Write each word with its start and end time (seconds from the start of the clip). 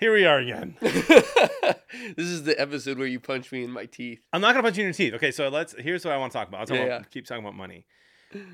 Here 0.00 0.12
we 0.14 0.24
are 0.24 0.38
again. 0.38 0.76
this 0.80 1.76
is 2.16 2.44
the 2.44 2.58
episode 2.58 2.96
where 2.98 3.06
you 3.06 3.20
punch 3.20 3.52
me 3.52 3.64
in 3.64 3.70
my 3.70 3.84
teeth. 3.84 4.20
I'm 4.32 4.40
not 4.40 4.52
gonna 4.54 4.62
punch 4.62 4.78
you 4.78 4.82
in 4.84 4.86
your 4.88 4.94
teeth. 4.94 5.12
Okay, 5.14 5.30
so 5.30 5.48
let's. 5.50 5.74
Here's 5.78 6.04
what 6.06 6.14
I 6.14 6.16
want 6.16 6.32
to 6.32 6.38
talk 6.38 6.48
about. 6.48 6.60
I'll 6.60 6.66
talk 6.66 6.76
Yeah, 6.78 6.84
about, 6.84 7.00
yeah. 7.02 7.06
keep 7.10 7.26
talking 7.26 7.44
about 7.44 7.54
money. 7.54 7.84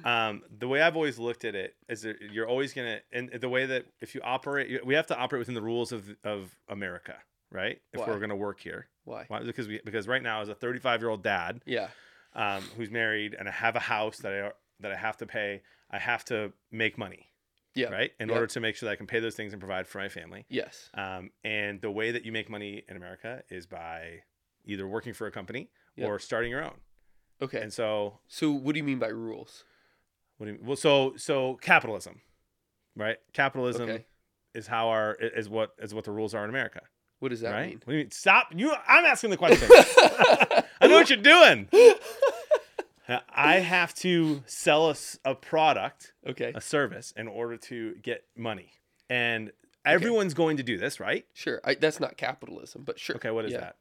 Um, 0.05 0.43
the 0.59 0.67
way 0.67 0.83
I've 0.83 0.97
always 0.97 1.19
looked 1.19 1.45
at 1.45 1.55
it 1.55 1.77
is 1.89 2.03
that 2.03 2.17
you're 2.33 2.49
always 2.49 2.73
gonna, 2.73 2.99
and 3.13 3.31
the 3.41 3.49
way 3.49 3.67
that 3.67 3.85
if 4.01 4.15
you 4.15 4.23
operate, 4.25 4.85
we 4.85 4.95
have 4.95 5.07
to 5.09 5.17
operate 5.17 5.39
within 5.39 5.55
the 5.55 5.63
rules 5.63 5.93
of 5.93 6.05
of 6.25 6.57
America, 6.69 7.15
right? 7.53 7.79
If 7.93 8.01
Why? 8.01 8.09
we're 8.09 8.19
gonna 8.19 8.35
work 8.37 8.59
here, 8.59 8.89
Why? 9.05 9.27
Why? 9.29 9.45
Because 9.45 9.69
we 9.69 9.81
because 9.85 10.09
right 10.09 10.23
now 10.23 10.41
as 10.43 10.49
a 10.49 10.55
35 10.55 11.01
year 11.01 11.11
old 11.11 11.23
dad, 11.23 11.61
Yeah. 11.65 11.89
um, 12.35 12.63
who's 12.77 12.91
married 12.91 13.37
and 13.39 13.49
I 13.49 13.53
have 13.53 13.77
a 13.77 13.81
house 13.81 14.19
that 14.19 14.33
I 14.33 14.51
that 14.81 14.91
I 14.91 14.97
have 14.97 15.19
to 15.19 15.27
pay, 15.27 15.63
I 15.93 15.99
have 15.99 16.25
to 16.27 16.53
make 16.73 16.99
money, 16.99 17.29
Yeah. 17.77 17.91
right? 17.91 18.11
In 18.19 18.29
Yeah. 18.29 18.35
order 18.35 18.47
to 18.49 18.61
make 18.61 18.75
sure 18.77 18.89
that 18.89 18.93
I 18.93 18.97
can 18.97 19.07
pay 19.07 19.21
those 19.21 19.35
things 19.37 19.53
and 19.53 19.61
provide 19.61 19.87
for 19.87 19.99
my 19.99 20.09
family. 20.09 20.45
Yes. 20.49 20.91
Um, 20.95 21.31
and 21.45 21.81
the 21.81 21.91
way 21.91 22.11
that 22.11 22.25
you 22.25 22.33
make 22.33 22.49
money 22.51 22.83
in 22.89 22.97
America 22.97 23.43
is 23.51 23.67
by 23.67 24.23
either 24.65 24.87
working 24.89 25.13
for 25.13 25.27
a 25.27 25.31
company 25.31 25.71
Yep. 25.97 26.09
or 26.09 26.19
starting 26.19 26.51
your 26.51 26.65
own. 26.65 26.81
Okay. 27.41 27.61
And 27.61 27.73
so, 27.73 28.19
so 28.29 28.51
what 28.51 28.73
do 28.73 28.79
you 28.79 28.85
mean 28.85 28.99
by 28.99 29.09
rules? 29.09 29.65
what 30.39 30.47
do 30.47 30.53
you, 30.53 30.59
mean? 30.59 30.67
well, 30.67 30.77
so 30.77 31.15
so 31.17 31.57
capitalism, 31.63 32.21
right? 32.97 33.19
Capitalism 33.33 33.89
Okay. 33.89 34.07
is 34.55 34.67
how 34.67 34.89
our 34.89 35.15
is 35.15 35.49
what 35.49 35.73
is 35.79 35.95
what 35.95 36.05
the 36.05 36.11
rules 36.13 36.35
are 36.35 36.45
in 36.45 36.51
America, 36.51 36.81
What 37.21 37.29
does 37.31 37.41
that 37.43 37.53
right? 37.53 37.69
mean? 37.69 37.81
What 37.85 37.93
do 37.93 37.99
you 37.99 38.05
mean? 38.05 38.11
Stop! 38.11 38.49
You, 38.55 38.75
I'm 38.87 39.05
asking 39.07 39.31
the 39.31 39.37
question. 39.39 39.69
I 40.81 40.87
know 40.89 40.97
what 40.97 41.09
you're 41.09 41.19
doing. 41.19 41.69
I 43.09 43.57
have 43.61 43.95
to 43.97 44.43
sell 44.47 44.95
a 45.25 45.35
product, 45.35 46.13
Okay. 46.27 46.53
a 46.55 46.61
service, 46.61 47.13
in 47.17 47.29
order 47.29 47.57
to 47.57 47.95
get 47.97 48.25
money, 48.37 48.73
and 49.09 49.53
everyone's 49.85 50.35
going 50.35 50.57
to 50.57 50.63
do 50.63 50.77
this, 50.77 50.99
right? 50.99 51.25
Sure. 51.33 51.61
I, 51.65 51.75
that's 51.75 52.01
not 52.01 52.17
capitalism, 52.17 52.83
but 52.85 52.99
sure. 52.99 53.17
Okay, 53.17 53.31
what 53.31 53.45
is 53.45 53.53
Yeah. 53.53 53.61
that? 53.61 53.77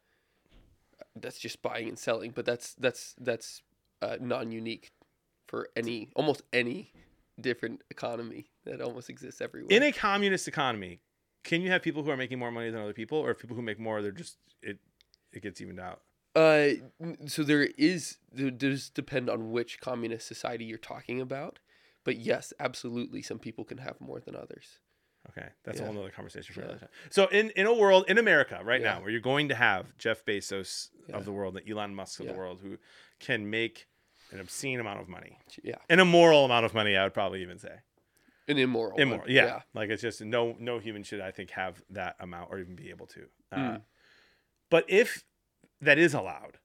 That's 1.16 1.38
just 1.38 1.62
buying 1.62 1.88
and 1.88 1.98
selling, 1.98 2.30
but 2.30 2.44
that's 2.44 2.74
that's 2.74 3.14
that's 3.18 3.62
uh, 4.02 4.16
non-unique 4.20 4.92
for 5.48 5.68
any 5.74 6.10
almost 6.14 6.42
any 6.52 6.92
different 7.40 7.82
economy 7.90 8.46
that 8.64 8.80
almost 8.80 9.08
exists 9.10 9.40
everywhere. 9.40 9.74
in 9.76 9.82
a 9.82 9.92
communist 9.92 10.46
economy, 10.48 11.00
can 11.44 11.60
you 11.62 11.70
have 11.70 11.82
people 11.82 12.02
who 12.02 12.10
are 12.10 12.16
making 12.16 12.38
more 12.38 12.50
money 12.50 12.70
than 12.70 12.80
other 12.80 12.92
people, 12.92 13.18
or 13.18 13.34
people 13.34 13.56
who 13.56 13.62
make 13.62 13.78
more, 13.78 14.02
they're 14.02 14.12
just 14.12 14.36
it 14.62 14.78
it 15.32 15.42
gets 15.42 15.60
evened 15.60 15.80
out? 15.80 16.02
Uh, 16.36 16.68
so 17.26 17.42
there 17.42 17.68
is 17.78 18.18
there 18.32 18.50
does 18.50 18.90
depend 18.90 19.30
on 19.30 19.50
which 19.50 19.80
communist 19.80 20.26
society 20.26 20.64
you're 20.66 20.76
talking 20.78 21.20
about, 21.20 21.58
but 22.04 22.16
yes, 22.16 22.52
absolutely, 22.60 23.22
some 23.22 23.38
people 23.38 23.64
can 23.64 23.78
have 23.78 24.00
more 24.00 24.20
than 24.20 24.36
others. 24.36 24.80
Okay, 25.30 25.48
that's 25.64 25.80
a 25.80 25.84
whole 25.84 25.98
other 25.98 26.10
conversation 26.10 26.54
for 26.54 26.60
Yeah. 26.60 26.66
another 26.66 26.80
time. 26.80 26.88
So 27.10 27.26
in 27.28 27.50
in 27.50 27.66
a 27.66 27.72
world 27.74 28.04
in 28.08 28.18
America 28.18 28.60
right 28.62 28.80
Yeah. 28.80 28.94
now, 28.94 29.00
where 29.00 29.10
you're 29.10 29.20
going 29.20 29.48
to 29.48 29.54
have 29.54 29.96
Jeff 29.98 30.24
Bezos 30.24 30.90
Yeah. 31.08 31.16
of 31.16 31.24
the 31.24 31.32
world, 31.32 31.54
the 31.54 31.68
Elon 31.68 31.94
Musk 31.94 32.20
of 32.20 32.26
Yeah. 32.26 32.32
the 32.32 32.38
world, 32.38 32.60
who 32.60 32.78
can 33.18 33.48
make 33.50 33.88
an 34.30 34.38
obscene 34.38 34.78
amount 34.78 35.00
of 35.00 35.08
money, 35.08 35.38
Yeah, 35.62 35.78
an 35.88 36.00
immoral 36.00 36.44
amount 36.44 36.66
of 36.66 36.74
money, 36.74 36.96
I 36.96 37.04
would 37.04 37.14
probably 37.14 37.42
even 37.42 37.58
say 37.58 37.80
an 38.46 38.58
immoral. 38.58 39.00
immoral. 39.00 39.30
Yeah. 39.30 39.62
like 39.74 39.88
it's 39.90 40.02
just 40.02 40.20
no 40.20 40.54
no 40.60 40.78
human 40.80 41.02
should 41.02 41.20
I 41.22 41.30
think 41.30 41.50
have 41.52 41.82
that 41.90 42.14
amount 42.20 42.50
or 42.52 42.58
even 42.58 42.76
be 42.76 42.90
able 42.90 43.06
to. 43.08 43.28
Uh, 43.50 43.56
Mm. 43.56 43.82
But 44.70 44.84
if 44.88 45.24
that 45.80 45.98
is 45.98 46.14
allowed, 46.14 46.58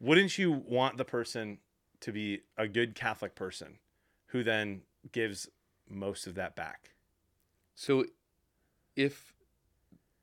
wouldn't 0.00 0.38
you 0.38 0.52
want 0.52 0.98
the 0.98 1.04
person 1.04 1.58
to 2.00 2.12
be 2.12 2.42
a 2.56 2.68
good 2.68 2.94
Catholic 2.94 3.34
person 3.34 3.78
who 4.26 4.42
then 4.42 4.82
gives 5.12 5.48
most 5.88 6.26
of 6.26 6.34
that 6.34 6.54
back? 6.54 6.90
So, 7.74 8.04
if 8.94 9.34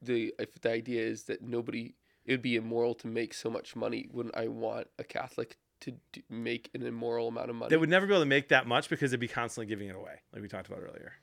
the 0.02 0.34
if 0.40 0.62
the 0.62 0.72
idea 0.72 1.02
is 1.02 1.24
that 1.24 1.42
nobody, 1.42 1.96
it 2.26 2.32
would 2.32 2.42
be 2.42 2.56
immoral 2.56 2.94
to 2.96 3.08
make 3.08 3.34
so 3.34 3.50
much 3.50 3.76
money. 3.76 4.08
Wouldn't 4.12 4.36
I 4.36 4.48
want 4.48 4.88
a 4.98 5.04
Catholic 5.04 5.58
to 5.82 5.94
make 6.30 6.70
an 6.74 6.84
immoral 6.84 7.28
amount 7.28 7.50
of 7.50 7.56
money? 7.56 7.70
They 7.70 7.78
would 7.78 7.90
never 7.90 8.08
be 8.08 8.14
able 8.14 8.22
to 8.22 8.28
make 8.30 8.50
that 8.50 8.68
much 8.68 8.90
because 8.90 9.12
they'd 9.12 9.20
be 9.20 9.28
constantly 9.28 9.68
giving 9.68 9.90
it 9.90 9.96
away, 9.96 10.22
like 10.32 10.42
we 10.42 10.48
talked 10.48 10.68
about 10.68 10.80
earlier. 10.80 11.14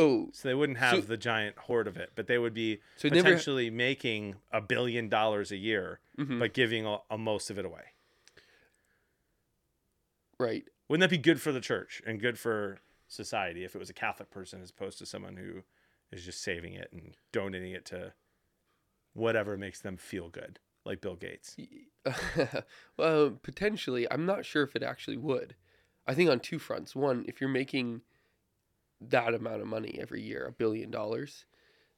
Oh, 0.00 0.30
So 0.32 0.48
they 0.48 0.54
wouldn't 0.54 0.78
have 0.78 0.94
So- 0.96 1.00
the 1.02 1.16
giant 1.16 1.56
hoard 1.58 1.86
of 1.86 1.96
it, 1.96 2.12
but 2.14 2.26
they 2.26 2.38
would 2.38 2.54
be 2.54 2.80
so 2.96 3.08
potentially 3.08 3.70
making 3.70 4.36
a 4.50 4.60
billion 4.60 5.08
dollars 5.08 5.50
a 5.52 5.56
year, 5.56 6.00
Mhm, 6.18 6.38
but 6.38 6.52
giving 6.54 6.86
a, 6.86 6.98
a 7.10 7.16
most 7.18 7.50
of 7.50 7.58
it 7.58 7.64
away. 7.64 7.84
right. 10.38 10.64
Wouldn't 10.88 11.02
that 11.02 11.10
be 11.14 11.22
good 11.22 11.40
for 11.40 11.52
the 11.52 11.60
church 11.60 12.02
and 12.06 12.20
good 12.20 12.38
for 12.38 12.80
society 13.06 13.64
if 13.64 13.74
it 13.74 13.78
was 13.78 13.90
a 13.90 13.94
Catholic 13.94 14.30
person 14.30 14.60
as 14.62 14.70
opposed 14.70 14.98
to 14.98 15.06
someone 15.06 15.36
who 15.36 15.62
is 16.10 16.24
just 16.24 16.42
saving 16.42 16.74
it 16.74 16.88
and 16.92 17.16
donating 17.32 17.72
it 17.72 17.84
to 17.86 18.12
whatever 19.12 19.56
makes 19.56 19.80
them 19.80 19.96
feel 19.96 20.28
good, 20.28 20.58
like 20.84 21.00
Bill 21.00 21.14
Gates? 21.16 21.56
well, 22.96 23.30
potentially, 23.42 24.10
I'm 24.10 24.26
not 24.26 24.44
sure 24.44 24.62
if 24.62 24.74
it 24.74 24.82
actually 24.82 25.16
would. 25.18 25.54
I 26.06 26.14
think 26.14 26.30
on 26.30 26.40
two 26.40 26.58
fronts. 26.58 26.96
One, 26.96 27.24
if 27.28 27.40
you're 27.40 27.50
making 27.50 28.00
that 29.00 29.34
amount 29.34 29.60
of 29.62 29.66
money 29.66 29.98
every 30.00 30.22
year, 30.22 30.46
a 30.46 30.52
billion 30.52 30.90
dollars, 30.90 31.44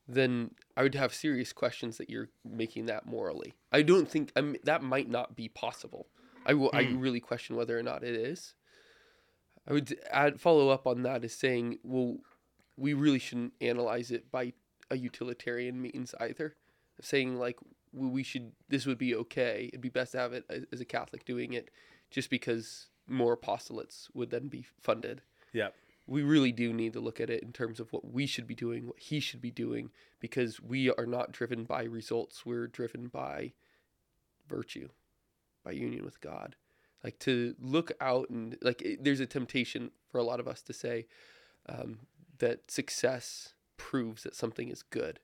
then 0.09 0.53
I 0.77 0.83
would 0.83 0.95
have 0.95 1.15
serious 1.15 1.53
questions 1.53 1.99
that 1.99 2.11
you're 2.11 2.29
making 2.45 2.87
that 2.87 3.07
morally. 3.07 3.55
I 3.71 3.83
don't 3.83 4.09
think 4.09 4.33
I 4.37 4.41
mean, 4.41 4.59
that 4.65 4.83
might 4.83 5.09
not 5.09 5.37
be 5.37 5.49
possible. 5.49 6.09
I 6.45 6.55
will. 6.55 6.71
I 6.73 6.85
Hmm. 6.85 6.99
really 6.99 7.21
question 7.21 7.57
whether 7.57 7.79
or 7.79 7.83
not 7.83 8.03
it 8.03 8.15
is. 8.17 8.55
I 9.67 9.73
would 9.73 9.97
add 10.11 10.41
follow 10.41 10.71
up 10.71 10.87
on 10.87 11.03
that 11.03 11.25
is 11.25 11.33
saying, 11.35 11.79
well, 11.85 12.19
we 12.77 12.95
really 12.95 13.21
shouldn't 13.21 13.53
analyze 13.61 14.11
it 14.11 14.31
by 14.33 14.53
a 14.91 14.97
utilitarian 14.97 15.81
means 15.81 16.15
either. 16.21 16.57
Saying 17.01 17.37
like 17.37 17.59
we 17.93 18.07
we 18.09 18.23
should 18.23 18.53
this 18.69 18.87
would 18.87 18.99
be 18.99 19.15
okay. 19.15 19.67
It'd 19.69 19.81
be 19.81 19.89
best 19.89 20.13
to 20.13 20.19
have 20.19 20.33
it 20.33 20.45
as- 20.49 20.67
as 20.73 20.81
a 20.81 20.85
Catholic 20.85 21.25
doing 21.25 21.53
it, 21.53 21.71
just 22.11 22.29
because 22.31 22.89
more 23.07 23.37
apostolates 23.37 24.09
would 24.15 24.31
then 24.31 24.49
be 24.49 24.63
funded. 24.81 25.23
Yep. 25.53 25.75
We 26.07 26.23
really 26.23 26.53
do 26.53 26.73
need 26.73 26.93
to 26.95 27.01
look 27.01 27.21
at 27.21 27.31
it 27.31 27.43
in 27.43 27.53
terms 27.53 27.79
of 27.79 27.93
what 27.93 28.05
we 28.05 28.27
should 28.27 28.47
be 28.47 28.55
doing, 28.55 28.87
what 28.87 28.99
he 28.99 29.21
should 29.21 29.41
be 29.41 29.51
doing, 29.53 29.91
because 30.21 30.61
we 30.61 30.91
are 30.91 31.07
not 31.07 31.33
driven 31.33 31.65
by 31.65 31.85
results. 31.85 32.45
We're 32.45 32.67
driven 32.67 33.07
by 33.07 33.53
virtue, 34.49 34.89
by 35.65 35.73
union 35.73 36.05
with 36.05 36.21
God. 36.21 36.57
Like 37.05 37.19
to 37.21 37.55
look 37.61 37.93
out 38.01 38.31
and 38.31 38.57
like 38.63 38.83
it, 38.83 39.03
there's 39.05 39.21
a 39.21 39.27
temptation 39.27 39.91
for 40.11 40.19
a 40.19 40.23
lot 40.25 40.41
of 40.41 40.47
us 40.49 40.63
to 40.63 40.73
say 40.73 41.07
um, 41.69 42.01
that 42.39 42.71
success 42.71 43.55
proves 43.77 44.23
that 44.25 44.35
something 44.37 44.69
is 44.69 44.83
good. 44.83 45.21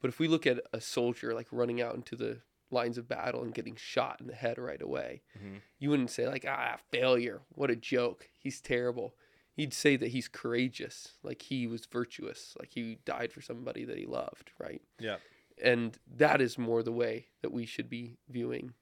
But 0.00 0.08
if 0.08 0.18
we 0.18 0.28
look 0.28 0.46
at 0.46 0.60
a 0.72 0.80
soldier 0.80 1.32
like 1.34 1.48
running 1.50 1.80
out 1.80 1.94
into 1.94 2.16
the 2.16 2.40
lines 2.70 2.98
of 2.98 3.08
battle 3.08 3.42
and 3.42 3.54
getting 3.54 3.76
shot 3.76 4.20
in 4.20 4.26
the 4.26 4.34
head 4.34 4.58
right 4.58 4.82
away, 4.82 5.22
Mhm. 5.38 5.60
you 5.78 5.90
wouldn't 5.90 6.10
say 6.10 6.26
like 6.28 6.44
ah 6.48 6.76
failure, 6.90 7.42
what 7.50 7.70
a 7.70 7.76
joke, 7.76 8.28
he's 8.38 8.60
terrible. 8.60 9.14
He'd 9.56 9.72
say 9.72 9.96
that 9.96 10.08
he's 10.08 10.28
courageous, 10.28 11.14
like 11.22 11.40
he 11.42 11.66
was 11.66 11.86
virtuous, 11.86 12.54
like 12.60 12.70
he 12.74 12.98
died 13.06 13.32
for 13.32 13.40
somebody 13.40 13.84
that 13.86 13.96
he 13.96 14.04
loved, 14.04 14.50
right? 14.58 14.82
Yep. 15.00 15.20
And 15.62 15.98
that 16.16 16.42
is 16.42 16.58
more 16.58 16.82
the 16.82 16.92
way 16.92 17.28
that 17.40 17.50
we 17.52 17.64
should 17.64 17.88
be 17.88 18.18
viewing 18.28 18.74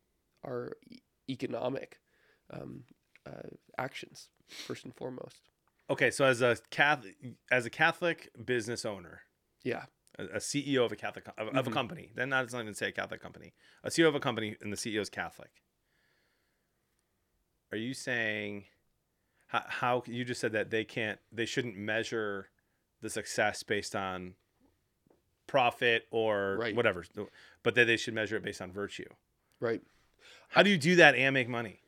our 0.44 0.72
e- 0.90 0.98
economic 1.30 2.00
um, 2.50 2.82
uh, 3.24 3.48
actions 3.78 4.28
first 4.66 4.84
and 4.84 4.92
foremost. 4.96 5.48
Okay, 5.88 6.10
so 6.10 6.24
as 6.24 6.42
a 6.42 6.56
Catholic, 6.70 7.14
as 7.52 7.66
a 7.66 7.70
Catholic 7.70 8.30
business 8.44 8.84
owner, 8.84 9.20
Yeah. 9.62 9.84
a, 10.18 10.24
a 10.24 10.38
CEO 10.38 10.84
of 10.84 10.90
a 10.90 10.96
Catholic 10.96 11.28
of, 11.38 11.48
of 11.56 11.66
a 11.68 11.70
Mhm. 11.70 11.72
company, 11.72 12.10
then 12.16 12.30
not 12.30 12.40
let's 12.40 12.52
not 12.52 12.62
even 12.62 12.74
say 12.74 12.88
a 12.88 12.92
Catholic 12.92 13.20
company, 13.22 13.54
a 13.84 13.90
CEO 13.90 14.08
of 14.08 14.16
a 14.16 14.20
company, 14.20 14.56
and 14.60 14.72
the 14.72 14.76
CEO 14.76 15.00
is 15.00 15.08
Catholic. 15.08 15.50
Are 17.70 17.78
you 17.78 17.94
saying 17.94 18.64
how, 19.54 19.62
how 19.68 20.02
you 20.06 20.24
just 20.24 20.40
said 20.40 20.52
that 20.52 20.70
they 20.70 20.84
can't, 20.84 21.18
they 21.32 21.46
shouldn't 21.46 21.76
measure 21.76 22.48
the 23.00 23.08
success 23.10 23.62
based 23.62 23.94
on 23.94 24.34
profit 25.46 26.06
or 26.10 26.56
Right. 26.58 26.74
whatever, 26.74 27.04
but 27.62 27.74
that 27.74 27.84
they 27.86 27.96
should 27.96 28.14
measure 28.14 28.36
it 28.36 28.42
based 28.42 28.60
on 28.60 28.72
virtue? 28.72 29.08
Right. 29.60 29.82
How 30.48 30.62
do 30.62 30.70
you 30.70 30.78
do 30.78 30.96
that 30.96 31.14
and 31.14 31.34
make 31.34 31.48
money? 31.48 31.80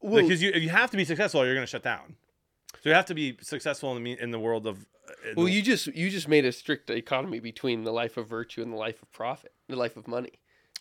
Well, 0.00 0.22
because 0.22 0.42
you 0.42 0.52
you 0.52 0.68
have 0.68 0.90
to 0.92 0.96
be 0.96 1.04
successful 1.04 1.40
or 1.42 1.46
you're 1.46 1.54
going 1.54 1.66
to 1.66 1.70
shut 1.70 1.82
down. 1.82 2.16
So 2.82 2.90
you 2.90 2.94
have 2.94 3.06
to 3.06 3.14
be 3.14 3.36
successful 3.40 3.96
in 3.96 4.04
the 4.04 4.20
in 4.20 4.30
the 4.30 4.38
world 4.38 4.66
of. 4.66 4.86
well, 5.34 5.46
the- 5.46 5.52
you 5.52 5.62
just 5.62 5.86
you 5.88 6.08
just 6.10 6.28
made 6.28 6.44
a 6.44 6.52
strict 6.52 6.88
economy 6.90 7.40
between 7.40 7.82
the 7.84 7.92
life 7.92 8.16
of 8.16 8.28
virtue 8.28 8.62
and 8.62 8.72
the 8.72 8.76
life 8.76 9.02
of 9.02 9.10
profit, 9.10 9.52
the 9.68 9.74
life 9.76 9.96
of 9.96 10.06
money. 10.06 10.34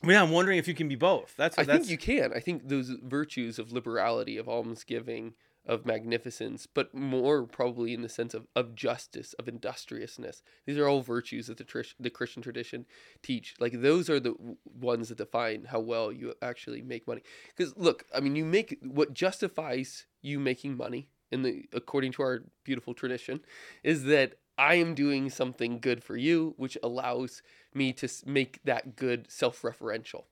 Yeah, 0.04 0.22
I'm 0.22 0.32
wondering 0.32 0.58
if 0.58 0.68
you 0.68 0.74
can 0.74 0.88
be 0.88 0.96
both. 0.96 1.34
That's 1.38 1.58
I 1.58 1.64
that's 1.64 1.88
think 1.88 1.92
you 1.92 1.98
can. 1.98 2.34
I 2.34 2.40
think 2.40 2.68
those 2.68 2.90
virtues 2.90 3.60
of 3.60 3.72
liberality, 3.72 4.38
of 4.38 4.48
almsgiving, 4.48 5.34
of 5.68 5.86
magnificence, 5.86 6.66
but 6.66 6.94
more 6.94 7.44
probably 7.44 7.94
in 7.94 8.02
the 8.02 8.10
sense 8.10 8.34
of, 8.34 8.48
of 8.56 8.74
justice, 8.74 9.34
of 9.34 9.48
industriousness. 9.48 10.42
These 10.66 10.78
are 10.78 10.88
all 10.88 11.02
virtues 11.02 11.48
that 11.48 11.58
the, 11.58 11.66
trish, 11.66 11.94
the 12.00 12.10
Christian 12.10 12.42
tradition 12.42 12.86
teach. 13.22 13.56
Like 13.60 13.82
those 13.82 14.10
are 14.10 14.20
the 14.20 14.32
w- 14.32 14.58
ones 14.80 15.10
that 15.10 15.18
define 15.18 15.66
how 15.66 15.82
well 15.82 16.12
you 16.12 16.34
actually 16.42 16.82
make 16.82 17.06
money. 17.06 17.22
Because 17.56 17.76
look, 17.76 18.06
I 18.16 18.22
mean, 18.22 18.36
you 18.36 18.46
make 18.46 18.78
what 18.82 19.14
justifies 19.14 20.06
you 20.22 20.40
making 20.40 20.78
money 20.78 21.10
in 21.32 21.42
the 21.42 21.66
according 21.74 22.14
to 22.14 22.22
our 22.22 22.44
beautiful 22.64 22.94
tradition 22.94 23.42
is 23.84 24.06
that 24.06 24.36
I 24.58 24.76
am 24.76 24.96
doing 24.96 25.30
something 25.30 25.80
good 25.80 26.04
for 26.04 26.18
you, 26.18 26.56
which 26.58 26.78
allows 26.82 27.44
me 27.78 27.94
to 27.94 28.10
make 28.26 28.60
that 28.66 28.96
good 28.96 29.32
self 29.32 29.62
referential, 29.62 30.24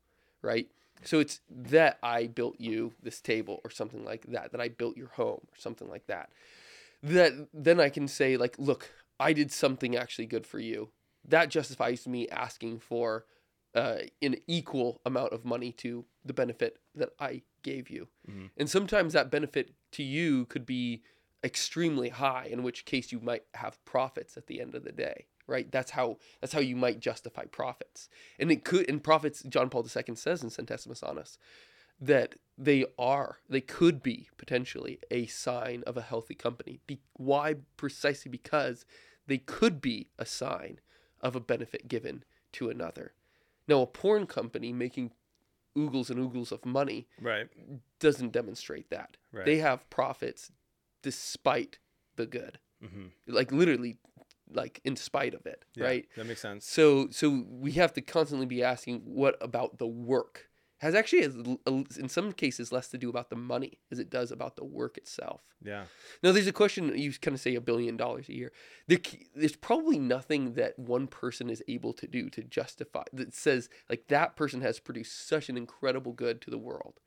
right? 0.41 0.67
So 1.03 1.19
it's 1.19 1.41
that 1.49 1.99
I 2.01 2.27
built 2.27 2.55
you 2.59 2.93
this 3.03 3.21
table 3.21 3.61
or 3.63 3.69
something 3.69 4.03
like 4.03 4.25
that, 4.27 4.51
that 4.51 4.61
I 4.61 4.69
built 4.69 4.97
your 4.97 5.09
home 5.09 5.41
or 5.51 5.57
something 5.57 5.89
like 5.89 6.07
that. 6.07 6.31
That 7.03 7.47
then 7.53 7.79
I 7.79 7.89
can 7.89 8.07
say, 8.07 8.37
like, 8.37 8.55
look, 8.57 8.89
I 9.19 9.33
did 9.33 9.51
something 9.51 9.95
actually 9.95 10.25
good 10.25 10.47
for 10.47 10.59
you. 10.59 10.89
That 11.27 11.49
justifies 11.49 12.07
me 12.07 12.27
asking 12.29 12.79
for 12.79 13.25
uh, 13.75 13.97
an 14.21 14.37
equal 14.47 15.01
amount 15.05 15.33
of 15.33 15.43
money 15.43 15.71
to 15.73 16.05
the 16.23 16.33
benefit 16.33 16.79
that 16.95 17.09
I 17.19 17.41
gave 17.61 17.89
you. 17.89 18.07
Mhm. 18.29 18.49
And 18.57 18.69
sometimes 18.69 19.13
that 19.13 19.29
benefit 19.29 19.73
to 19.91 20.03
you 20.03 20.45
could 20.45 20.65
be 20.65 21.03
extremely 21.43 22.09
high, 22.09 22.45
in 22.45 22.63
which 22.63 22.85
case 22.85 23.11
you 23.11 23.19
might 23.19 23.43
have 23.53 23.83
profits 23.85 24.37
at 24.37 24.47
the 24.47 24.61
end 24.61 24.75
of 24.75 24.83
the 24.83 24.91
day, 24.93 25.27
right? 25.47 25.71
That's 25.71 25.91
how 25.91 26.17
that's 26.41 26.53
how 26.53 26.59
you 26.59 26.75
might 26.75 26.99
justify 26.99 27.45
profits. 27.45 28.09
And 28.39 28.51
it 28.51 28.63
could 28.63 28.89
and 28.89 29.03
profits 29.03 29.43
John 29.43 29.69
Paul 29.69 29.83
II 29.83 30.15
says 30.15 30.43
in 30.43 30.49
Centesimus 30.49 31.07
Annus 31.07 31.37
that 31.99 32.35
they 32.57 32.85
are 32.97 33.37
they 33.49 33.61
could 33.61 34.03
be 34.03 34.29
potentially 34.37 34.99
a 35.11 35.25
sign 35.27 35.83
of 35.85 35.97
a 35.97 36.01
healthy 36.01 36.35
company. 36.35 36.79
Be, 36.87 36.99
why 37.13 37.55
precisely 37.77 38.29
because 38.29 38.85
they 39.27 39.37
could 39.37 39.81
be 39.81 40.09
a 40.17 40.25
sign 40.25 40.79
of 41.21 41.35
a 41.35 41.39
benefit 41.39 41.87
given 41.87 42.23
to 42.53 42.69
another. 42.69 43.13
Now, 43.67 43.81
a 43.81 43.87
porn 43.87 44.27
company 44.27 44.71
making 44.71 45.11
oogles 45.75 46.09
and 46.09 46.19
oogles 46.19 46.51
of 46.51 46.65
money 46.65 47.07
Right. 47.19 47.47
doesn't 47.99 48.31
demonstrate 48.31 48.89
that. 48.91 49.17
Right. 49.31 49.45
They 49.45 49.57
have 49.57 49.89
profits 49.89 50.51
despite 51.01 51.79
the 52.15 52.25
good, 52.25 52.59
hmm 52.81 53.07
like 53.27 53.51
literally, 53.51 53.97
like 54.51 54.79
in 54.83 54.95
spite 54.95 55.33
of 55.33 55.45
it, 55.45 55.65
Yeah, 55.75 55.85
right? 55.85 56.07
That 56.15 56.25
makes 56.27 56.41
sense. 56.41 56.65
So, 56.65 57.07
so 57.11 57.45
we 57.49 57.71
have 57.73 57.93
to 57.93 58.01
constantly 58.01 58.45
be 58.45 58.63
asking, 58.63 59.01
what 59.05 59.37
about 59.41 59.77
the 59.79 59.87
work? 59.87 60.49
Has 60.79 60.93
actually, 60.93 61.23
has 61.23 61.35
l- 61.37 61.59
l- 61.65 61.85
in 61.97 62.09
some 62.09 62.33
cases, 62.33 62.71
less 62.71 62.89
to 62.89 62.97
do 62.97 63.09
about 63.09 63.29
the 63.29 63.35
money 63.37 63.79
as 63.91 63.97
it 63.97 64.09
does 64.09 64.29
about 64.29 64.55
the 64.57 64.65
work 64.65 64.97
itself. 64.97 65.41
Yeah. 65.63 65.85
Now, 66.21 66.31
there's 66.33 66.47
a 66.47 66.53
question 66.53 66.95
you 66.97 67.13
kind 67.13 67.33
of 67.33 67.39
say 67.41 67.55
a 67.55 67.61
billion 67.61 67.95
dollars 67.97 68.27
a 68.29 68.33
year. 68.33 68.51
There, 68.87 68.99
there's 69.33 69.55
probably 69.55 69.97
nothing 69.97 70.53
that 70.55 70.77
one 70.77 71.07
person 71.07 71.49
is 71.49 71.63
able 71.67 71.93
to 71.93 72.07
do 72.07 72.29
to 72.29 72.43
justify 72.43 73.03
that 73.13 73.33
says 73.33 73.69
like 73.89 74.07
that 74.09 74.35
person 74.35 74.61
has 74.61 74.79
produced 74.79 75.27
such 75.27 75.47
an 75.49 75.57
incredible 75.57 76.11
good 76.11 76.41
to 76.41 76.51
the 76.51 76.57
world 76.59 76.99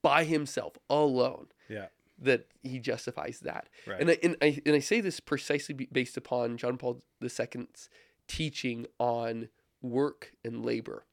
by 0.00 0.22
himself 0.24 0.78
alone 0.88 1.48
Yeah. 1.68 1.86
That 2.20 2.46
he 2.62 2.78
justifies 2.78 3.40
that. 3.40 3.68
Right. 3.86 4.00
And 4.00 4.10
I, 4.10 4.18
and 4.22 4.36
I 4.42 4.60
and 4.66 4.74
I 4.74 4.80
say 4.80 5.00
this 5.00 5.20
precisely 5.20 5.74
based 5.74 6.16
upon 6.16 6.56
John 6.56 6.76
Paul 6.76 7.00
II's 7.22 7.88
teaching 8.26 8.86
on 8.98 9.48
work 9.80 10.32
and 10.44 10.64
labor. 10.64 11.04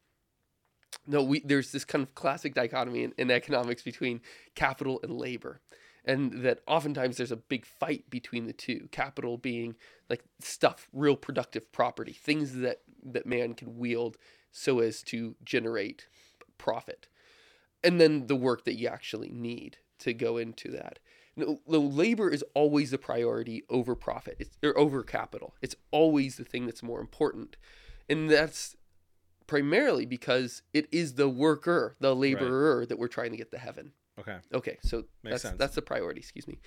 No, 1.07 1.23
we 1.23 1.41
there's 1.41 1.71
this 1.71 1.85
kind 1.85 2.03
of 2.03 2.15
classic 2.15 2.53
dichotomy 2.53 3.03
in, 3.03 3.13
in 3.17 3.31
economics 3.31 3.83
between 3.83 4.21
capital 4.55 4.99
and 5.03 5.13
labor. 5.13 5.61
And 6.07 6.43
that 6.43 6.59
oftentimes 6.67 7.17
there's 7.17 7.31
a 7.31 7.37
big 7.37 7.65
fight 7.65 8.09
between 8.11 8.45
the 8.45 8.53
two. 8.53 8.87
Capital 8.91 9.37
being 9.37 9.75
like 10.09 10.23
stuff, 10.39 10.87
real 10.93 11.15
productive 11.15 11.71
property, 11.71 12.13
things 12.13 12.53
that 12.57 12.81
that 13.03 13.25
man 13.25 13.53
can 13.53 13.77
wield 13.77 14.17
so 14.51 14.79
as 14.79 15.01
to 15.03 15.35
generate 15.43 16.07
profit. 16.57 17.07
And 17.83 17.99
then 18.01 18.27
the 18.27 18.35
work 18.35 18.65
that 18.65 18.75
you 18.75 18.87
actually 18.87 19.29
need 19.29 19.77
to 19.99 20.13
go 20.13 20.37
into 20.37 20.71
that. 20.71 20.99
No, 21.37 21.59
the 21.67 21.79
labor 21.81 22.29
is 22.29 22.43
always 22.53 22.91
the 22.91 22.97
priority 22.97 23.63
over 23.69 23.93
profit 23.95 24.37
it's, 24.39 24.57
or 24.63 24.77
over 24.77 25.03
capital. 25.03 25.53
It's 25.61 25.75
always 25.91 26.37
the 26.37 26.45
thing 26.45 26.65
that's 26.65 26.81
more 26.83 27.01
important. 27.01 27.57
And 28.07 28.29
that's 28.29 28.75
primarily 29.47 30.05
because 30.05 30.61
it 30.73 30.87
is 30.91 31.15
the 31.15 31.29
worker, 31.29 31.95
the 31.99 32.15
laborer 32.15 32.85
that 32.85 32.97
we're 32.97 33.07
trying 33.09 33.31
to 33.31 33.37
get 33.37 33.51
to 33.51 33.57
heaven. 33.57 33.91
Okay. 34.19 34.37
Okay, 34.53 34.77
so 34.81 35.03
Makes 35.23 35.33
that's 35.33 35.41
sense. 35.41 35.57
that's 35.57 35.75
the 35.75 35.81
priority, 35.81 36.19
excuse 36.21 36.47
me. 36.47 36.59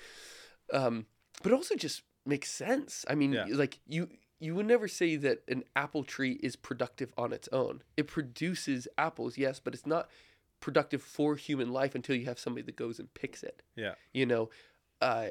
Um, 0.72 1.06
but 1.42 1.52
it 1.52 1.54
also 1.54 1.74
just 1.76 2.02
makes 2.26 2.50
sense. 2.50 3.06
I 3.08 3.14
mean, 3.14 3.32
Yeah. 3.32 3.46
like 3.48 3.80
you 3.86 4.08
you 4.40 4.54
would 4.54 4.66
never 4.66 4.86
say 4.86 5.16
that 5.16 5.42
an 5.48 5.64
apple 5.74 6.04
tree 6.04 6.38
is 6.42 6.54
productive 6.54 7.12
on 7.16 7.32
its 7.32 7.48
own. 7.52 7.82
It 7.96 8.06
produces 8.06 8.86
apples, 8.96 9.36
yes, 9.36 9.58
but 9.58 9.74
it's 9.74 9.86
not 9.86 10.08
productive 10.60 11.02
for 11.02 11.36
human 11.36 11.72
life 11.72 11.94
until 11.94 12.16
you 12.16 12.26
have 12.26 12.38
somebody 12.38 12.64
that 12.64 12.76
goes 12.76 12.98
and 12.98 13.12
picks 13.14 13.42
it. 13.42 13.62
Yeah. 13.76 13.94
You 14.12 14.26
know, 14.26 14.50
uh, 15.00 15.28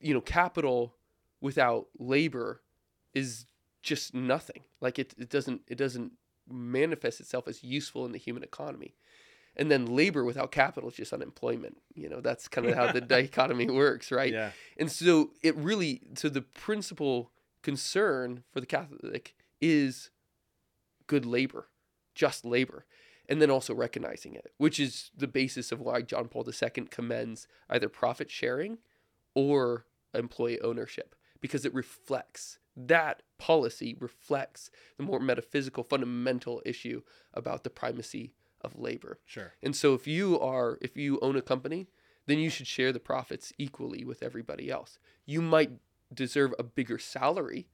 you 0.00 0.14
know, 0.14 0.20
capital 0.20 0.94
without 1.40 1.86
labor 1.98 2.60
is 3.14 3.46
just 3.82 4.14
nothing. 4.14 4.62
Like 4.80 4.98
it, 4.98 5.14
it 5.18 5.30
doesn't 5.30 5.62
it 5.66 5.78
doesn't 5.78 6.12
manifest 6.50 7.20
itself 7.20 7.46
as 7.48 7.62
useful 7.62 8.04
in 8.04 8.12
the 8.12 8.18
human 8.18 8.42
economy. 8.42 8.94
And 9.56 9.70
then 9.70 9.86
labor 9.86 10.24
without 10.24 10.52
capital 10.52 10.90
is 10.90 10.96
just 10.96 11.12
unemployment. 11.12 11.78
You 11.94 12.08
know, 12.08 12.20
that's 12.20 12.48
kind 12.48 12.66
of 12.66 12.76
how 12.76 12.92
the 12.92 13.00
dichotomy 13.00 13.68
works, 13.68 14.10
right? 14.12 14.32
Yeah. 14.32 14.50
And 14.78 14.90
so 14.90 15.30
it 15.42 15.56
really 15.56 16.02
so 16.14 16.28
the 16.28 16.42
principal 16.42 17.30
concern 17.62 18.44
for 18.52 18.60
the 18.60 18.66
Catholic 18.66 19.34
is 19.60 20.10
good 21.06 21.26
labor, 21.26 21.68
just 22.14 22.44
labor, 22.44 22.86
and 23.30 23.40
then 23.40 23.50
also 23.50 23.72
recognizing 23.72 24.34
it, 24.34 24.52
which 24.58 24.80
is 24.80 25.12
the 25.16 25.28
basis 25.28 25.70
of 25.70 25.80
why 25.80 26.02
John 26.02 26.26
Paul 26.26 26.44
II 26.46 26.86
commends 26.90 27.46
either 27.70 27.88
profit 27.88 28.28
sharing 28.28 28.78
or 29.34 29.86
employee 30.12 30.60
ownership 30.60 31.14
because 31.40 31.64
it 31.64 31.72
reflects 31.72 32.58
that 32.76 33.22
policy 33.38 33.96
reflects 34.00 34.70
the 34.96 35.04
more 35.04 35.20
metaphysical 35.20 35.84
fundamental 35.84 36.60
issue 36.66 37.02
about 37.32 37.62
the 37.62 37.70
primacy 37.70 38.34
of 38.62 38.78
labor. 38.78 39.20
Sure. 39.24 39.54
And 39.62 39.74
so 39.74 39.94
if 39.94 40.06
you 40.06 40.38
are 40.40 40.78
if 40.80 40.96
you 40.96 41.18
own 41.22 41.36
a 41.36 41.42
company, 41.42 41.86
then 42.26 42.38
you 42.38 42.50
should 42.50 42.66
share 42.66 42.92
the 42.92 43.00
profits 43.00 43.52
equally 43.58 44.04
with 44.04 44.22
everybody 44.22 44.70
else. 44.70 44.98
You 45.24 45.40
might 45.40 45.72
deserve 46.12 46.52
a 46.58 46.64
bigger 46.64 46.98
salary 46.98 47.68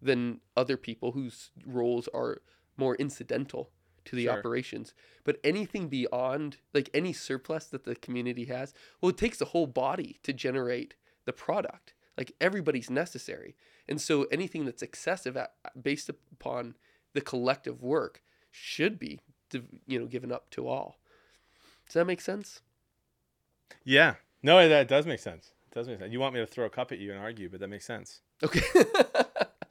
than 0.00 0.40
other 0.56 0.76
people 0.76 1.12
whose 1.12 1.50
roles 1.66 2.08
are 2.14 2.40
more 2.76 2.96
incidental 2.96 3.70
to 4.06 4.16
the 4.16 4.24
Sure. 4.24 4.38
operations. 4.38 4.94
But 5.24 5.38
anything 5.42 5.88
beyond 5.88 6.58
like 6.72 6.90
any 6.92 7.12
surplus 7.12 7.66
that 7.66 7.84
the 7.84 7.94
community 7.96 8.44
has, 8.46 8.74
well 9.00 9.10
it 9.10 9.16
takes 9.18 9.38
the 9.38 9.46
whole 9.46 9.66
body 9.66 10.18
to 10.22 10.32
generate 10.32 10.94
the 11.24 11.32
product. 11.32 11.94
Like 12.16 12.32
everybody's 12.40 12.90
necessary. 12.90 13.56
And 13.88 14.00
so 14.00 14.24
anything 14.24 14.64
that's 14.64 14.82
excessive 14.82 15.36
at, 15.36 15.54
uh, 15.64 15.70
based 15.80 16.08
upon 16.08 16.76
the 17.12 17.20
collective 17.20 17.82
work 17.82 18.22
should 18.50 18.98
be 18.98 19.20
you 19.86 19.98
know 19.98 20.06
given 20.06 20.32
up 20.32 20.50
to 20.50 20.66
all. 20.68 20.98
Does 21.86 21.94
that 21.94 22.06
make 22.06 22.20
sense? 22.20 22.60
Yeah. 23.84 24.14
No, 24.42 24.68
that 24.68 24.88
does 24.88 25.06
make 25.06 25.20
sense. 25.20 25.52
It 25.70 25.74
does 25.74 25.88
make 25.88 25.98
sense. 25.98 26.12
You 26.12 26.20
want 26.20 26.34
me 26.34 26.40
to 26.40 26.46
throw 26.46 26.64
a 26.66 26.70
cup 26.70 26.92
at 26.92 26.98
you 26.98 27.10
and 27.12 27.20
argue, 27.20 27.48
but 27.48 27.60
that 27.60 27.68
makes 27.68 27.84
sense. 27.86 28.20
Okay. 28.42 28.62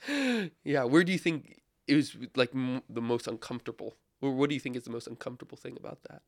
yeah, 0.63 0.83
where 0.83 1.03
do 1.03 1.11
you 1.11 1.17
think 1.17 1.61
it 1.87 1.95
was 1.95 2.15
like 2.35 2.49
m- 2.53 2.81
the 2.89 3.01
most 3.01 3.27
uncomfortable? 3.27 3.95
Or 4.23 4.31
what 4.31 4.47
do 4.49 4.53
you 4.55 4.59
think 4.61 4.75
is 4.77 4.83
the 4.83 4.89
most 4.89 5.07
uncomfortable 5.07 5.57
thing 5.57 5.75
about 5.77 5.99
that? 6.09 6.21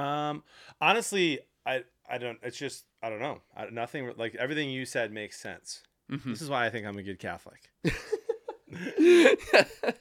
Um, 0.00 0.44
honestly, 0.80 1.40
I 1.66 1.82
I 2.08 2.18
don't. 2.18 2.38
It's 2.42 2.56
just 2.56 2.84
I 3.02 3.10
don't 3.10 3.20
know. 3.20 3.40
I, 3.56 3.66
nothing 3.70 4.12
like 4.16 4.34
everything 4.36 4.70
you 4.70 4.86
said 4.86 5.10
makes 5.12 5.38
sense. 5.40 5.82
Mhm. 6.10 6.22
This 6.24 6.42
is 6.42 6.48
why 6.50 6.66
I 6.66 6.70
think 6.70 6.86
I'm 6.86 6.96
a 6.98 7.02
good 7.02 7.18
Catholic, 7.18 7.70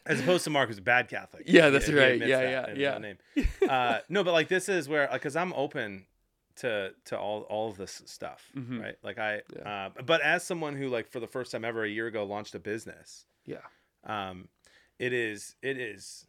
as 0.06 0.20
opposed 0.20 0.44
to 0.44 0.50
Mark, 0.50 0.68
who's 0.70 0.78
a 0.78 0.82
bad 0.82 1.08
Catholic. 1.08 1.44
Yeah, 1.48 1.70
that's 1.70 1.88
he 1.88 1.96
right. 1.96 2.20
Yeah, 2.20 2.42
that 2.66 2.78
yeah, 2.78 2.94
yeah. 2.94 2.98
Name. 3.00 3.18
Uh, 3.68 4.00
no, 4.10 4.24
but 4.24 4.34
like 4.34 4.48
this 4.48 4.70
is 4.70 4.90
where 4.90 5.10
because 5.12 5.36
I'm 5.36 5.54
open 5.54 6.06
to 6.58 6.92
to 7.06 7.18
all 7.18 7.42
all 7.44 7.70
of 7.70 7.78
this 7.78 8.02
stuff, 8.06 8.52
Mhm. 8.56 8.82
right? 8.82 8.96
Like 9.02 9.18
I, 9.18 9.42
Yeah. 9.56 9.88
uh, 9.98 10.02
but 10.04 10.22
as 10.22 10.44
someone 10.44 10.76
who 10.76 10.88
like 10.90 11.08
for 11.10 11.20
the 11.20 11.28
first 11.28 11.52
time 11.52 11.66
ever 11.66 11.84
a 11.84 11.90
year 11.90 12.08
ago 12.08 12.24
launched 12.26 12.54
a 12.56 12.60
business, 12.60 13.26
yeah. 13.46 13.58
um, 14.04 14.50
it 15.00 15.14
is 15.14 15.56
it 15.62 15.78
is 15.78 16.28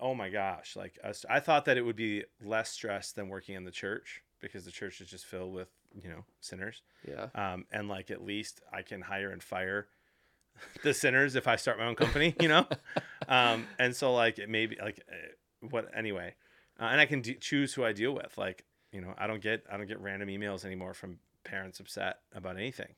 oh 0.00 0.14
my 0.14 0.28
gosh 0.28 0.76
like 0.76 0.98
us- 1.04 1.24
i 1.30 1.38
thought 1.40 1.64
that 1.64 1.76
it 1.76 1.82
would 1.82 1.96
be 1.96 2.24
less 2.44 2.70
stress 2.70 3.12
than 3.12 3.28
working 3.28 3.54
in 3.54 3.64
the 3.64 3.70
church 3.70 4.22
because 4.40 4.64
the 4.64 4.70
church 4.70 5.00
is 5.00 5.08
just 5.08 5.24
filled 5.26 5.52
with 5.54 5.68
you 6.02 6.08
know 6.08 6.24
sinners 6.40 6.82
Yeah. 7.06 7.28
um, 7.34 7.66
and 7.70 7.88
like 7.88 8.10
at 8.10 8.22
least 8.24 8.60
i 8.72 8.82
can 8.82 9.02
hire 9.02 9.30
and 9.30 9.42
fire 9.42 9.88
the 10.82 10.94
sinners 10.94 11.34
if 11.36 11.46
i 11.48 11.56
start 11.56 11.78
my 11.78 11.86
own 11.86 11.94
company 11.94 12.34
you 12.40 12.48
know 12.48 12.66
um, 13.28 13.66
and 13.78 13.94
so 13.94 14.12
like 14.14 14.38
it 14.38 14.48
may 14.48 14.66
be 14.66 14.76
like 14.80 15.00
uh, 15.10 15.66
what 15.70 15.88
anyway 15.94 16.34
uh, 16.80 16.84
and 16.84 17.00
i 17.00 17.06
can 17.06 17.20
d- 17.20 17.34
choose 17.34 17.74
who 17.74 17.84
i 17.84 17.92
deal 17.92 18.12
with 18.12 18.36
like 18.38 18.64
you 18.92 19.00
know 19.00 19.14
i 19.18 19.26
don't 19.26 19.42
get 19.42 19.64
i 19.70 19.76
don't 19.76 19.86
get 19.88 20.00
random 20.00 20.28
emails 20.28 20.64
anymore 20.64 20.94
from 20.94 21.18
parents 21.44 21.80
upset 21.80 22.18
about 22.34 22.56
anything 22.56 22.94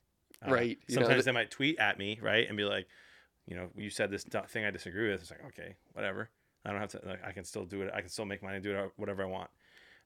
Uh, 0.47 0.51
Right, 0.53 0.79
you 0.89 0.95
sometimes 0.95 1.25
that- 1.25 1.31
they 1.31 1.33
might 1.35 1.51
tweet 1.51 1.79
at 1.79 1.99
me 1.99 2.19
right 2.23 2.47
and 2.49 2.57
be 2.57 2.65
like 2.65 2.87
you 3.47 3.55
know, 3.57 3.69
you 3.77 3.91
said 3.91 4.11
this 4.11 4.25
thing 4.49 4.65
I 4.65 4.71
disagree 4.71 5.11
with. 5.11 5.21
It's 5.21 5.31
like, 5.31 5.45
okay, 5.49 5.75
whatever. 5.93 6.31
I 6.65 6.71
don't 6.71 6.81
have 6.81 6.91
to. 6.91 7.01
Like, 7.05 7.25
I 7.25 7.33
can 7.33 7.45
still 7.45 7.65
do 7.65 7.83
it. 7.83 7.91
I 7.95 8.01
can 8.01 8.09
still 8.09 8.25
make 8.25 8.43
money, 8.43 8.57
and 8.57 8.65
do 8.65 8.75
it 8.77 8.93
whatever 8.97 9.23
I 9.23 9.27
want. 9.27 9.51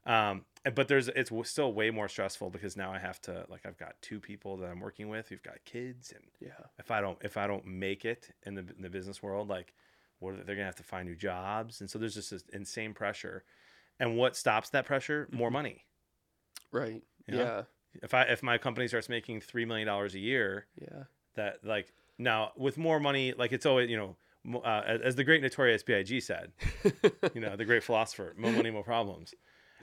Um, 0.07 0.45
but 0.75 0.89
there's 0.89 1.09
it's 1.09 1.31
still 1.45 1.73
way 1.73 1.91
more 1.91 2.09
stressful 2.09 2.51
because 2.51 2.77
now 2.77 2.93
I 2.93 2.99
have 2.99 3.21
to 3.23 3.47
like 3.49 3.67
I've 3.67 3.77
got 3.77 4.01
two 4.01 4.21
people 4.21 4.57
that 4.59 4.71
I'm 4.71 4.81
working 4.81 5.09
with 5.09 5.29
who've 5.29 5.43
got 5.43 5.65
kids, 5.65 6.13
and 6.13 6.25
Yeah. 6.41 6.53
if 6.79 6.91
I 6.91 7.01
don't 7.01 7.19
if 7.23 7.37
I 7.37 7.47
don't 7.47 7.67
make 7.67 8.05
it 8.05 8.31
in 8.45 8.55
the 8.55 8.63
in 8.77 8.83
the 8.83 8.89
business 8.91 9.23
world, 9.23 9.49
like 9.49 9.75
what 10.19 10.35
are 10.35 10.37
they, 10.39 10.43
they're 10.45 10.55
gonna 10.57 10.67
have 10.67 10.77
to 10.77 10.83
find 10.83 11.09
new 11.09 11.17
jobs, 11.17 11.81
and 11.81 11.91
so 11.91 11.99
there's 11.99 12.15
just 12.15 12.31
this 12.31 12.45
insane 12.53 12.95
pressure. 12.95 13.45
And 14.01 14.17
what 14.17 14.37
stops 14.37 14.71
that 14.71 14.87
pressure? 14.87 15.29
More 15.33 15.51
Mhm. 15.51 15.53
money. 15.53 15.85
Right. 16.71 17.03
You 17.27 17.35
know? 17.35 17.45
Yeah. 17.45 17.65
If 18.03 18.15
I 18.15 18.23
if 18.23 18.43
my 18.43 18.59
company 18.59 18.87
starts 18.89 19.09
making 19.09 19.41
three 19.41 19.65
million 19.65 19.87
dollars 19.87 20.15
a 20.15 20.19
year, 20.21 20.67
Yeah. 20.81 21.05
that 21.35 21.65
like 21.65 21.93
now 22.19 22.53
with 22.57 22.79
more 22.79 23.01
money, 23.01 23.33
like 23.33 23.53
it's 23.53 23.67
always 23.67 23.91
you 23.91 23.97
know. 23.97 24.17
Uh, 24.47 24.83
as 24.87 25.01
as 25.03 25.15
the 25.17 25.25
great 25.25 25.43
notorious 25.43 25.83
Big 25.83 26.23
said, 26.23 26.53
you 27.35 27.41
know, 27.41 27.57
the 27.57 27.65
great 27.65 27.83
philosopher, 27.83 28.35
more 28.39 28.53
money, 28.53 28.71
more 28.71 28.85
problems. 28.85 29.35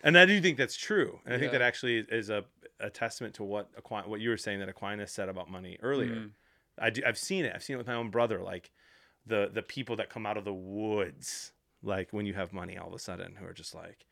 And 0.03 0.17
I 0.17 0.25
do 0.25 0.39
think 0.41 0.57
that's 0.57 0.75
true. 0.77 1.19
And 1.25 1.33
I 1.33 1.37
think 1.37 1.51
Yeah. 1.51 1.59
that 1.59 1.65
actually 1.65 1.97
is 2.09 2.29
a, 2.29 2.45
a 2.79 2.89
testament 2.89 3.33
to 3.35 3.43
what 3.43 3.69
Aquin- 3.75 4.07
what 4.07 4.19
you 4.21 4.29
were 4.29 4.37
saying 4.37 4.59
that 4.59 4.69
Aquinas 4.69 5.11
said 5.11 5.29
about 5.29 5.49
money 5.49 5.77
earlier. 5.81 6.15
Mm. 6.15 6.31
I 6.79 6.89
do, 6.89 7.01
I've 7.05 7.17
seen 7.17 7.45
it. 7.45 7.53
I've 7.55 7.63
seen 7.63 7.75
it 7.75 7.77
with 7.77 7.87
my 7.87 7.93
own 7.95 8.09
brother. 8.11 8.41
Like 8.41 8.71
the 9.25 9.49
the 9.53 9.61
people 9.63 9.95
that 9.97 10.09
come 10.09 10.25
out 10.25 10.37
of 10.37 10.45
the 10.45 10.53
woods, 10.53 11.51
like 11.83 12.11
when 12.11 12.25
you 12.25 12.33
have 12.33 12.53
money, 12.53 12.77
all 12.77 12.87
of 12.87 12.93
a 12.93 12.99
sudden, 12.99 13.35
who 13.35 13.45
are 13.45 13.53
just 13.53 13.73
like, 13.75 14.05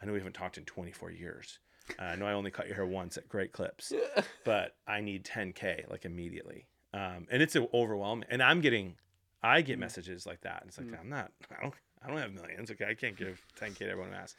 I 0.00 0.06
know 0.06 0.12
we 0.12 0.18
haven't 0.18 0.34
talked 0.34 0.58
in 0.58 0.64
24 0.64 1.10
years. 1.10 1.58
Uh, 1.98 2.02
I 2.02 2.16
know 2.16 2.26
I 2.26 2.32
only 2.32 2.50
cut 2.50 2.66
your 2.66 2.76
hair 2.76 2.86
once 2.86 3.16
at 3.16 3.28
Great 3.28 3.52
Clips, 3.52 3.92
but 4.44 4.76
I 4.86 5.00
need 5.00 5.24
10k 5.24 5.90
like 5.90 6.04
immediately. 6.04 6.66
Um, 6.94 7.26
and 7.30 7.42
it's 7.42 7.56
overwhelming. 7.74 8.26
And 8.30 8.42
I'm 8.42 8.60
getting, 8.60 8.96
I 9.42 9.62
get 9.62 9.76
Mm. 9.76 9.80
messages 9.80 10.26
like 10.26 10.40
that. 10.42 10.62
And 10.62 10.68
it's 10.68 10.78
like 10.78 10.88
Mm. 10.88 11.00
I'm 11.00 11.08
not, 11.08 11.32
I 11.58 11.62
don't, 11.62 11.74
I 12.02 12.08
don't 12.08 12.18
have 12.18 12.32
millions. 12.32 12.70
Okay, 12.70 12.84
I 12.86 12.94
can't 12.94 13.16
give 13.16 13.44
10k 13.58 13.78
to 13.78 13.90
everyone 13.90 14.10
who 14.12 14.16
asks. 14.18 14.36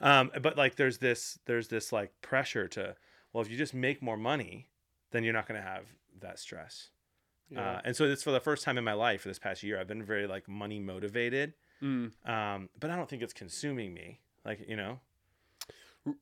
Um, 0.00 0.30
but 0.42 0.56
like 0.56 0.76
there's 0.76 0.98
this, 0.98 1.38
there's 1.46 1.68
this 1.68 1.92
like 1.92 2.12
pressure 2.20 2.68
to, 2.68 2.96
well, 3.32 3.42
if 3.42 3.50
you 3.50 3.56
just 3.56 3.74
make 3.74 4.02
more 4.02 4.16
money, 4.16 4.68
then 5.12 5.24
you're 5.24 5.32
not 5.32 5.46
going 5.46 5.60
to 5.60 5.66
have 5.66 5.86
that 6.20 6.38
stress. 6.38 6.90
yeah. 7.50 7.60
Uh, 7.76 7.80
and 7.84 7.94
so 7.96 8.04
it's 8.04 8.22
for 8.22 8.30
the 8.32 8.40
first 8.40 8.64
time 8.64 8.76
in 8.78 8.84
my 8.84 8.92
life 8.94 9.22
for 9.22 9.28
this 9.28 9.38
past 9.38 9.62
year, 9.62 9.78
I've 9.78 9.86
been 9.88 10.02
very 10.02 10.26
like 10.26 10.48
money 10.48 10.80
motivated. 10.80 11.54
Mm. 11.82 12.12
Um, 12.28 12.68
but 12.78 12.90
I 12.90 12.96
don't 12.96 13.08
think 13.08 13.22
it's 13.22 13.32
consuming 13.34 13.92
me. 13.94 14.20
Like, 14.44 14.66
you 14.68 14.76
know, 14.76 15.00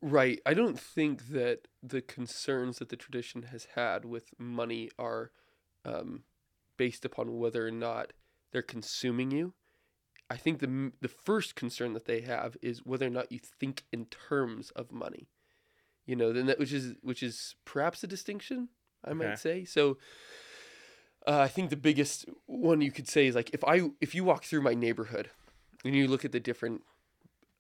Right. 0.01 0.41
I 0.47 0.55
don't 0.55 0.79
think 0.79 1.29
that 1.31 1.67
the 1.83 2.01
concerns 2.01 2.79
that 2.79 2.89
the 2.89 2.97
tradition 2.97 3.43
has 3.45 3.67
had 3.75 4.05
with 4.05 4.31
money 4.39 4.91
are 4.97 5.33
um, 5.85 6.23
based 6.77 7.05
upon 7.05 7.39
whether 7.39 7.67
or 7.67 7.71
not 7.71 8.13
they're 8.53 8.63
consuming 8.63 9.31
you. 9.31 9.55
I 10.31 10.37
think 10.37 10.61
the 10.61 10.93
the 11.01 11.09
first 11.09 11.55
concern 11.55 11.93
that 11.93 12.07
they 12.07 12.23
have 12.23 12.57
is 12.63 12.85
whether 12.85 13.07
or 13.07 13.11
not 13.11 13.31
you 13.31 13.39
think 13.39 13.85
in 13.93 14.07
terms 14.07 14.71
of 14.71 14.91
money. 14.93 15.29
You 16.07 16.17
know, 16.17 16.33
then 16.33 16.47
that 16.47 16.59
which 16.59 16.73
is 16.73 16.95
which 17.03 17.23
is 17.23 17.55
perhaps 17.65 18.03
a 18.03 18.07
distinction, 18.07 18.69
I 19.05 19.11
Okay. 19.11 19.29
might 19.29 19.39
say. 19.39 19.65
So 19.65 19.99
uh, 21.27 21.39
I 21.39 21.49
think 21.49 21.71
the 21.71 21.77
biggest 21.77 22.27
one 22.47 22.81
you 22.81 22.91
could 22.91 23.09
say 23.09 23.27
is 23.27 23.35
like 23.35 23.51
if 23.53 23.63
I 23.65 23.91
if 24.01 24.15
you 24.15 24.25
walk 24.25 24.45
through 24.45 24.63
my 24.63 24.75
neighborhood 24.75 25.31
and 25.85 25.95
you 25.95 26.09
look 26.09 26.25
at 26.25 26.33
the 26.33 26.41
different 26.41 26.83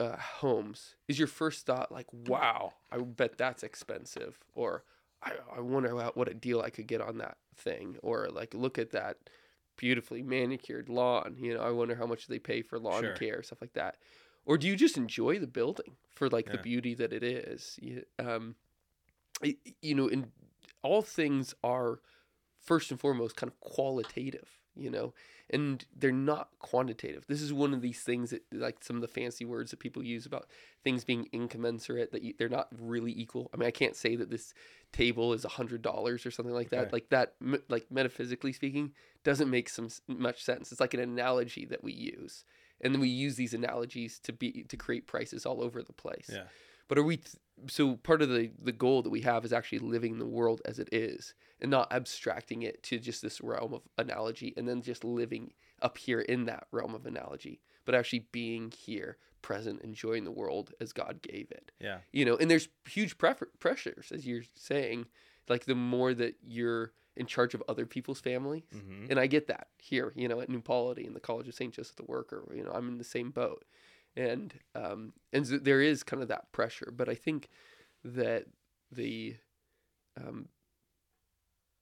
uh, 0.00 0.16
homes, 0.16 0.96
is 1.08 1.18
your 1.18 1.28
first 1.28 1.66
thought 1.66 1.92
like, 1.92 2.06
"Wow, 2.12 2.72
I 2.90 2.98
bet 2.98 3.38
that's 3.38 3.62
expensive," 3.62 4.38
or 4.54 4.84
"I 5.22 5.34
I 5.56 5.60
wonder 5.60 5.94
what 5.94 6.16
what 6.16 6.28
a 6.28 6.34
deal 6.34 6.60
I 6.60 6.70
could 6.70 6.86
get 6.86 7.00
on 7.00 7.18
that 7.18 7.38
thing," 7.56 7.96
or 8.02 8.28
like, 8.30 8.54
"Look 8.54 8.78
at 8.78 8.90
that 8.90 9.18
beautifully 9.76 10.22
manicured 10.22 10.88
lawn." 10.88 11.36
You 11.38 11.54
know, 11.54 11.60
I 11.60 11.70
wonder 11.70 11.94
how 11.94 12.06
much 12.06 12.26
they 12.26 12.38
pay 12.38 12.62
for 12.62 12.78
lawn 12.78 13.02
Sure. 13.02 13.14
care, 13.14 13.42
stuff 13.42 13.60
like 13.60 13.74
that. 13.74 13.96
Or 14.44 14.58
do 14.58 14.66
you 14.66 14.74
just 14.76 14.96
enjoy 14.96 15.38
the 15.38 15.46
building 15.46 15.96
for 16.10 16.28
like 16.28 16.50
the 16.50 16.58
beauty 16.58 16.94
that 16.94 17.12
it 17.12 17.22
is? 17.22 17.78
You, 17.80 18.04
um, 18.18 18.56
you 19.80 19.94
know, 19.94 20.08
and 20.08 20.32
all 20.82 21.02
things 21.02 21.54
are 21.62 22.00
first 22.60 22.90
and 22.90 22.98
foremost 23.00 23.36
kind 23.36 23.50
of 23.50 23.60
qualitative, 23.60 24.48
you 24.74 24.90
know, 24.90 25.14
and 25.52 25.84
they're 25.94 26.10
not 26.12 26.48
quantitative. 26.58 27.26
This 27.28 27.42
is 27.42 27.52
one 27.52 27.74
of 27.74 27.82
these 27.82 28.00
things 28.00 28.30
that, 28.30 28.42
like 28.52 28.82
some 28.82 28.96
of 28.96 29.02
the 29.02 29.08
fancy 29.08 29.44
words 29.44 29.70
that 29.70 29.80
people 29.80 30.02
use 30.02 30.24
about 30.24 30.46
things 30.82 31.04
being 31.04 31.28
incommensurate, 31.32 32.12
that 32.12 32.22
you, 32.22 32.34
they're 32.38 32.48
not 32.48 32.68
really 32.80 33.12
equal. 33.12 33.50
I 33.52 33.58
mean, 33.58 33.66
I 33.66 33.70
can't 33.70 33.94
say 33.94 34.16
that 34.16 34.30
this 34.30 34.54
table 34.92 35.32
is 35.32 35.44
a 35.44 35.48
hundred 35.50 35.82
dollars 35.82 36.24
or 36.24 36.30
something 36.30 36.54
like 36.54 36.70
that. 36.70 36.80
Okay. 36.84 36.90
Like 36.92 37.08
that, 37.10 37.34
like 37.68 37.86
metaphysically 37.90 38.52
speaking, 38.52 38.92
doesn't 39.24 39.50
make 39.50 39.68
some 39.68 39.88
much 40.08 40.42
sense. 40.42 40.72
It's 40.72 40.80
like 40.80 40.94
an 40.94 41.00
analogy 41.00 41.66
that 41.66 41.84
we 41.84 41.92
use, 41.92 42.44
and 42.80 42.94
then 42.94 43.00
we 43.00 43.08
use 43.08 43.36
these 43.36 43.54
analogies 43.54 44.18
to 44.20 44.32
be 44.32 44.64
to 44.68 44.76
create 44.76 45.06
prices 45.06 45.44
all 45.44 45.62
over 45.62 45.82
the 45.82 45.92
place. 45.92 46.30
yeah, 46.32 46.44
But 46.88 46.98
are 46.98 47.04
we 47.04 47.20
so 47.68 47.96
part 47.96 48.22
of 48.22 48.28
the 48.28 48.50
the 48.60 48.72
goal 48.72 49.02
that 49.02 49.10
we 49.10 49.20
have 49.20 49.44
is 49.44 49.52
actually 49.52 49.78
living 49.78 50.18
the 50.18 50.26
world 50.26 50.60
as 50.64 50.78
it 50.78 50.88
is 50.92 51.34
and 51.60 51.70
not 51.70 51.92
abstracting 51.92 52.62
it 52.62 52.82
to 52.82 52.98
just 52.98 53.22
this 53.22 53.40
realm 53.40 53.72
of 53.74 53.82
analogy 53.98 54.52
and 54.56 54.66
then 54.68 54.82
just 54.82 55.04
living 55.04 55.52
up 55.80 55.96
here 55.98 56.20
in 56.20 56.44
that 56.46 56.66
realm 56.72 56.94
of 56.94 57.06
analogy, 57.06 57.60
but 57.84 57.94
actually 57.94 58.26
being 58.32 58.72
here, 58.76 59.16
present, 59.42 59.80
enjoying 59.82 60.24
the 60.24 60.30
world 60.30 60.72
as 60.80 60.92
God 60.92 61.20
gave 61.22 61.50
it. 61.50 61.70
yeah, 61.80 61.98
You 62.12 62.24
know, 62.24 62.36
and 62.36 62.50
there's 62.50 62.68
huge 62.88 63.18
prefer- 63.18 63.50
pressures 63.60 64.10
as 64.12 64.26
you're 64.26 64.44
saying, 64.54 65.06
like 65.48 65.64
the 65.66 65.74
more 65.74 66.14
that 66.14 66.36
you're 66.46 66.92
in 67.16 67.26
charge 67.26 67.52
of 67.54 67.62
other 67.68 67.84
people's 67.86 68.20
families, 68.20 68.62
hmm 68.72 69.06
and 69.10 69.18
I 69.18 69.26
get 69.26 69.48
that 69.48 69.66
here, 69.78 70.12
you 70.16 70.28
know, 70.28 70.40
at 70.40 70.48
New 70.48 70.60
Polity 70.62 71.04
in 71.06 71.12
the 71.12 71.20
College 71.20 71.48
of 71.48 71.54
St. 71.54 71.74
Joseph 71.74 71.96
the 71.96 72.04
Worker, 72.04 72.44
you 72.54 72.62
know, 72.64 72.70
I'm 72.72 72.88
in 72.88 72.98
the 72.98 73.04
same 73.04 73.30
boat. 73.30 73.64
And 74.16 74.52
um 74.74 75.12
and 75.32 75.46
there 75.46 75.80
is 75.80 76.02
kind 76.02 76.22
of 76.22 76.28
that 76.28 76.52
pressure, 76.52 76.92
but 76.94 77.08
I 77.08 77.14
think 77.14 77.48
that 78.04 78.46
the 78.90 79.36
um 80.20 80.48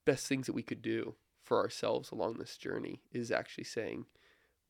best 0.05 0.27
things 0.27 0.47
that 0.47 0.55
we 0.55 0.63
could 0.63 0.83
do 0.83 1.15
for 1.43 1.59
ourselves 1.59 2.11
along 2.11 2.35
this 2.35 2.57
journey 2.57 3.01
is 3.13 3.31
actually 3.31 3.65
saying 3.65 4.07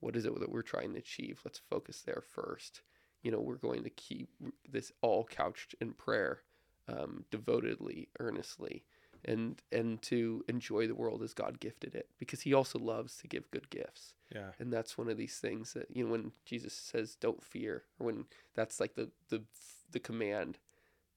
what 0.00 0.16
is 0.16 0.24
it 0.24 0.40
that 0.40 0.50
we're 0.50 0.62
trying 0.62 0.92
to 0.92 0.98
achieve? 0.98 1.40
Let's 1.44 1.58
focus 1.58 2.02
there 2.02 2.22
first. 2.26 2.82
You 3.22 3.30
know, 3.30 3.40
we're 3.40 3.56
going 3.56 3.84
to 3.84 3.90
keep 3.90 4.30
this 4.68 4.92
all 5.02 5.24
couched 5.24 5.74
in 5.80 5.92
prayer, 5.92 6.40
um, 6.88 7.24
devotedly, 7.30 8.08
earnestly, 8.18 8.84
and 9.24 9.60
and 9.70 10.00
to 10.02 10.44
enjoy 10.48 10.86
the 10.86 10.94
world 10.94 11.22
as 11.22 11.34
God 11.34 11.60
gifted 11.60 11.94
it 11.94 12.08
because 12.18 12.42
he 12.42 12.54
also 12.54 12.78
loves 12.78 13.16
to 13.18 13.28
give 13.28 13.50
good 13.50 13.68
gifts. 13.70 14.14
yeah, 14.34 14.50
And 14.58 14.72
that's 14.72 14.96
one 14.96 15.08
of 15.08 15.16
these 15.16 15.38
things 15.38 15.72
that 15.74 15.86
you 15.94 16.04
know 16.04 16.10
when 16.12 16.32
Jesus 16.44 16.72
says 16.72 17.16
don't 17.16 17.42
fear 17.42 17.84
or 17.98 18.06
when 18.06 18.24
that's 18.54 18.80
like 18.80 18.94
the 18.94 19.10
the 19.28 19.42
the 19.90 20.00
command 20.00 20.58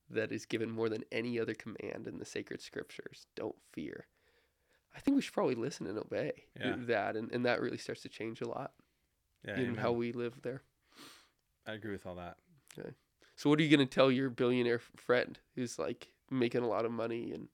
that 0.09 0.31
is 0.31 0.45
given 0.45 0.69
more 0.69 0.89
than 0.89 1.03
any 1.11 1.39
other 1.39 1.53
command 1.53 2.07
in 2.07 2.17
the 2.19 2.25
sacred 2.25 2.61
scriptures, 2.61 3.25
don't 3.35 3.55
fear. 3.71 4.05
I 4.95 4.99
think 4.99 5.15
we 5.15 5.21
should 5.21 5.33
probably 5.33 5.55
listen 5.55 5.87
and 5.87 5.97
obey 5.97 6.31
Yeah. 6.59 6.75
that 6.77 7.15
and, 7.15 7.31
and 7.31 7.45
that 7.45 7.61
really 7.61 7.77
starts 7.77 8.01
to 8.01 8.09
change 8.09 8.41
a 8.41 8.47
lot 8.47 8.73
yeah. 9.45 9.55
in 9.55 9.61
amen. 9.61 9.75
how 9.75 9.91
we 9.91 10.11
live 10.11 10.41
there. 10.43 10.61
I 11.65 11.73
agree 11.73 11.91
with 11.93 12.05
all 12.05 12.15
that. 12.15 12.35
Okay. 12.77 12.91
So 13.35 13.49
what 13.49 13.59
are 13.59 13.63
you 13.63 13.75
going 13.75 13.87
to 13.87 13.91
tell 13.95 14.11
your 14.11 14.29
billionaire 14.29 14.79
friend 14.97 15.39
who's 15.55 15.79
like 15.79 16.09
making 16.29 16.61
a 16.61 16.67
lot 16.67 16.85
of 16.85 16.91
money 16.91 17.31
and 17.31 17.47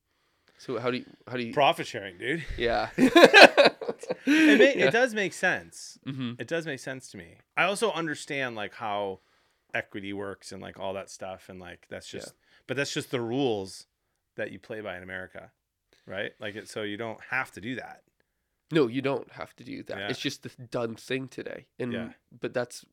so 0.60 0.78
how 0.80 0.92
do 0.92 0.98
you 0.98 1.06
how 1.28 1.36
do 1.38 1.44
you 1.44 1.54
Profit 1.54 1.88
sharing, 1.88 2.18
dude. 2.20 2.46
yeah. 2.58 2.89
It, 4.25 4.60
ma- 4.60 4.80
Yeah. 4.80 4.88
it 4.88 4.92
does 4.92 5.13
make 5.13 5.34
sense. 5.34 5.98
hmm 6.06 6.34
It 6.39 6.48
does 6.48 6.66
make 6.66 6.80
sense 6.80 7.10
to 7.12 7.18
me. 7.18 7.38
I 7.58 7.63
also 7.63 7.92
understand 7.92 8.56
like 8.56 8.75
how 8.75 9.20
equity 9.74 10.13
works 10.13 10.51
and 10.51 10.62
like 10.62 10.80
all 10.80 10.94
that 10.94 11.10
stuff 11.10 11.50
and 11.50 11.60
like 11.60 11.88
that's 11.89 12.13
Yeah. 12.13 12.20
just 12.22 12.34
but 12.68 12.78
that's 12.78 12.94
just 12.94 13.12
the 13.12 13.20
rules 13.22 13.88
that 14.36 14.51
you 14.51 14.60
play 14.60 14.82
by 14.82 14.96
in 14.98 15.04
America. 15.04 15.51
Right? 16.06 16.32
Like 16.39 16.56
it 16.56 16.70
so 16.70 16.84
you 16.84 16.98
don't 16.98 17.20
have 17.30 17.51
to 17.54 17.62
do 17.62 17.75
that. 17.75 18.04
No, 18.72 18.88
you 18.88 19.01
don't 19.01 19.32
have 19.34 19.56
to 19.58 19.63
do 19.63 19.84
that. 19.84 19.98
Yeah. 19.98 20.08
It's 20.10 20.20
just 20.20 20.44
the 20.44 20.51
done 20.70 20.96
thing 20.96 21.28
today. 21.28 21.66
And 21.80 21.92
Yeah. 21.94 22.10
but 22.39 22.54
that's 22.54 22.86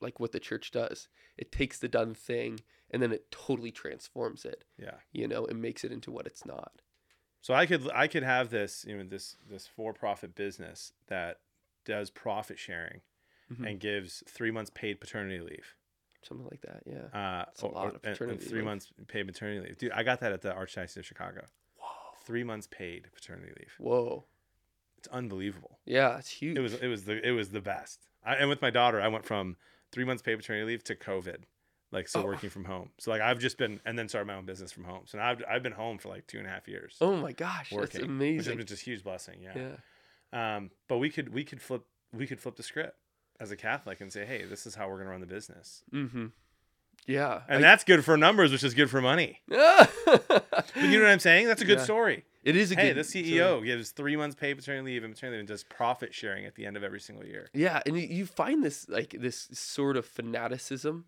like 0.00 0.18
what 0.20 0.32
the 0.32 0.40
church 0.40 0.70
does. 0.72 1.08
It 1.38 1.52
takes 1.52 1.78
the 1.78 1.88
done 1.88 2.14
thing 2.14 2.60
and 2.90 3.00
then 3.02 3.12
it 3.12 3.30
totally 3.30 3.70
transforms 3.70 4.44
it, 4.44 4.64
Yeah. 4.76 4.96
you 5.12 5.28
know, 5.28 5.46
and 5.46 5.62
makes 5.62 5.84
it 5.84 5.92
into 5.92 6.10
what 6.10 6.26
it's 6.26 6.44
not. 6.44 6.82
So 7.42 7.54
I 7.54 7.66
could 7.66 7.90
I 7.92 8.06
could 8.06 8.22
have 8.22 8.50
this, 8.50 8.84
you 8.86 8.96
know, 8.96 9.04
this 9.04 9.36
this 9.48 9.66
for-profit 9.66 10.34
business 10.34 10.92
that 11.08 11.40
does 11.84 12.10
profit 12.10 12.58
sharing 12.58 13.00
Mhm. 13.52 13.66
and 13.68 13.80
gives 13.80 14.22
3 14.28 14.50
months 14.50 14.70
paid 14.74 15.00
paternity 15.00 15.40
leave. 15.40 15.74
Something 16.22 16.46
like 16.50 16.60
that. 16.60 16.82
Yeah. 16.86 17.04
Uh 17.18 17.44
That's 17.46 17.62
a 17.62 17.66
lot 17.66 17.86
of 17.88 17.94
and- 17.94 18.04
and 18.04 18.18
paternity 18.18 18.44
3 18.44 18.58
leave. 18.58 18.64
months 18.64 18.92
paid 19.08 19.26
maternity 19.26 19.66
leave. 19.66 19.78
Dude, 19.78 19.92
I 19.92 20.02
got 20.02 20.20
that 20.20 20.32
at 20.32 20.42
the 20.42 20.52
Archdiocese 20.52 20.98
of 20.98 21.06
Chicago. 21.06 21.46
Whoa. 21.76 22.12
3 22.24 22.44
months 22.44 22.66
paid 22.70 23.08
paternity 23.12 23.52
leave. 23.58 23.74
Whoa. 23.78 24.26
It's 24.98 25.08
unbelievable. 25.08 25.80
Yeah, 25.86 26.18
it's 26.18 26.28
huge. 26.28 26.58
It 26.58 26.60
was 26.60 26.74
it 26.74 26.88
was 26.88 27.04
the 27.06 27.26
it 27.26 27.32
was 27.32 27.50
the 27.50 27.60
best. 27.62 28.06
I, 28.22 28.34
and 28.36 28.50
with 28.50 28.60
my 28.60 28.68
daughter, 28.70 29.00
I 29.00 29.08
went 29.08 29.24
from 29.24 29.56
three 29.90 30.04
months 30.04 30.22
paid 30.22 30.36
paternity 30.36 30.66
leave 30.66 30.84
to 30.84 30.94
COVID, 30.94 31.44
like 31.92 32.08
still 32.08 32.22
Oh. 32.22 32.26
working 32.26 32.50
from 32.50 32.64
home. 32.64 32.90
So 32.98 33.10
like 33.10 33.20
I've 33.20 33.38
just 33.38 33.58
been 33.58 33.80
and 33.84 33.98
then 33.98 34.08
started 34.08 34.26
my 34.26 34.34
own 34.34 34.46
business 34.46 34.70
from 34.72 34.84
home. 34.84 35.02
So 35.06 35.18
now 35.18 35.28
I've 35.30 35.42
I've 35.48 35.62
been 35.62 35.72
home 35.72 35.98
for 35.98 36.08
like 36.08 36.26
two 36.26 36.38
and 36.38 36.46
a 36.46 36.50
half 36.50 36.68
years 36.68 36.96
Oh 37.00 37.16
my 37.16 37.32
gosh, 37.32 37.72
working, 37.72 37.80
that's 37.80 37.94
which 37.98 38.04
amazing. 38.04 38.56
been 38.58 38.66
just 38.66 38.82
a 38.82 38.84
huge 38.84 39.02
blessing. 39.04 39.40
Yeah. 39.42 39.52
Yeah. 40.32 40.56
Um, 40.56 40.70
but 40.88 40.98
we 40.98 41.10
could 41.10 41.32
we 41.34 41.44
could 41.44 41.60
flip 41.60 41.82
we 42.12 42.26
could 42.26 42.40
flip 42.40 42.56
the 42.56 42.62
script 42.62 42.96
as 43.40 43.50
a 43.50 43.56
Catholic 43.56 44.00
and 44.00 44.12
say, 44.12 44.24
hey, 44.26 44.44
this 44.44 44.66
is 44.66 44.74
how 44.74 44.88
we're 44.88 44.98
gonna 44.98 45.10
run 45.10 45.20
the 45.20 45.26
business. 45.26 45.82
Mm-hmm. 45.92 46.26
Yeah. 47.06 47.40
and 47.48 47.64
that's 47.64 47.82
good 47.84 48.04
for 48.04 48.16
numbers, 48.16 48.52
which 48.52 48.62
is 48.62 48.74
good 48.74 48.90
for 48.90 49.00
money. 49.00 49.40
I- 49.50 49.88
But 50.06 50.74
you 50.76 50.98
know 50.98 51.04
what 51.04 51.12
I'm 51.12 51.18
saying? 51.18 51.46
That's 51.46 51.62
a 51.62 51.64
good 51.64 51.78
Yeah. 51.78 51.84
story. 51.84 52.24
it 52.44 52.54
is 52.56 52.70
a 52.70 52.74
Hey, 52.74 52.92
good 52.92 53.04
the 53.04 53.08
CEO 53.24 53.64
gives 53.64 53.90
three 53.90 54.16
months 54.16 54.36
paid 54.36 54.54
paternity 54.58 54.84
leave 54.92 55.04
and 55.04 55.12
maternity 55.14 55.36
leave 55.36 55.40
and 55.40 55.48
does 55.48 55.64
profit 55.64 56.14
sharing 56.14 56.44
at 56.44 56.54
the 56.54 56.66
end 56.66 56.76
of 56.76 56.84
every 56.84 57.00
single 57.00 57.24
year. 57.24 57.48
Yeah, 57.54 57.80
and 57.86 57.96
you- 58.00 58.06
you 58.08 58.26
find 58.26 58.62
this 58.62 58.88
like 58.88 59.10
this 59.18 59.48
sort 59.52 59.96
of 59.96 60.04
fanaticism 60.06 61.06